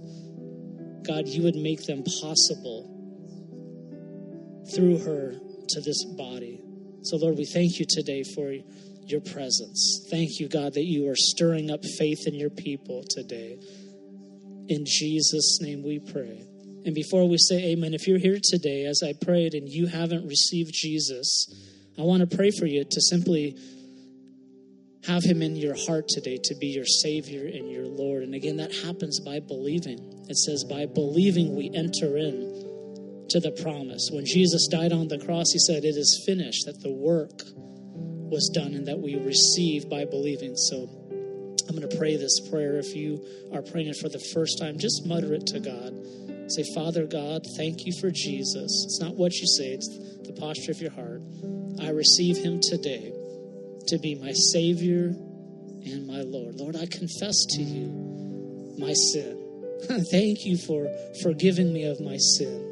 [1.06, 2.90] God, you would make them possible
[4.74, 5.34] through her
[5.70, 6.62] to this body.
[7.04, 8.54] So, Lord, we thank you today for
[9.06, 10.08] your presence.
[10.10, 13.60] Thank you, God, that you are stirring up faith in your people today.
[14.70, 16.46] In Jesus' name we pray.
[16.86, 20.28] And before we say amen, if you're here today, as I prayed, and you haven't
[20.28, 21.48] received Jesus,
[21.98, 23.58] I want to pray for you to simply
[25.08, 28.24] have him in your heart today to be your Savior and your Lord.
[28.24, 30.00] And again, that happens by believing.
[30.30, 34.10] It says, by believing, we enter in to the promise.
[34.12, 37.44] When Jesus died on the cross, he said, It is finished, that the work
[38.32, 40.56] was done and that we receive by believing.
[40.56, 40.88] So
[41.68, 42.78] I'm going to pray this prayer.
[42.78, 45.94] If you are praying it for the first time, just mutter it to God.
[46.52, 48.84] Say, Father God, thank you for Jesus.
[48.86, 49.90] It's not what you say, it's
[50.28, 51.22] the posture of your heart.
[51.82, 53.12] I receive him today
[53.88, 55.14] to be my Savior
[55.86, 56.56] and my Lord.
[56.56, 59.40] Lord, I confess to you my sin.
[60.12, 60.88] Thank you for
[61.22, 62.70] forgiving me of my sin,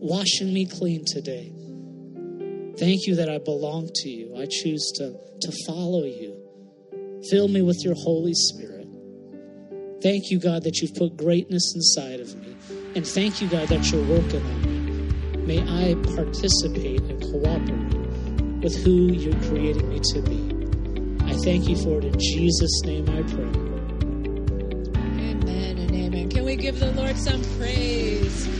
[0.00, 1.52] washing me clean today.
[2.78, 4.36] Thank you that I belong to you.
[4.36, 6.36] I choose to, to follow you.
[7.30, 8.86] Fill me with your Holy Spirit.
[10.00, 12.56] Thank you, God, that you've put greatness inside of me.
[12.94, 14.78] And thank you, God, that you're working on me.
[15.38, 20.47] May I participate and cooperate with who you're creating me to be.
[21.44, 23.44] Thank you for it in Jesus' name I pray.
[25.00, 26.28] Amen and amen.
[26.28, 28.57] Can we give the Lord some praise?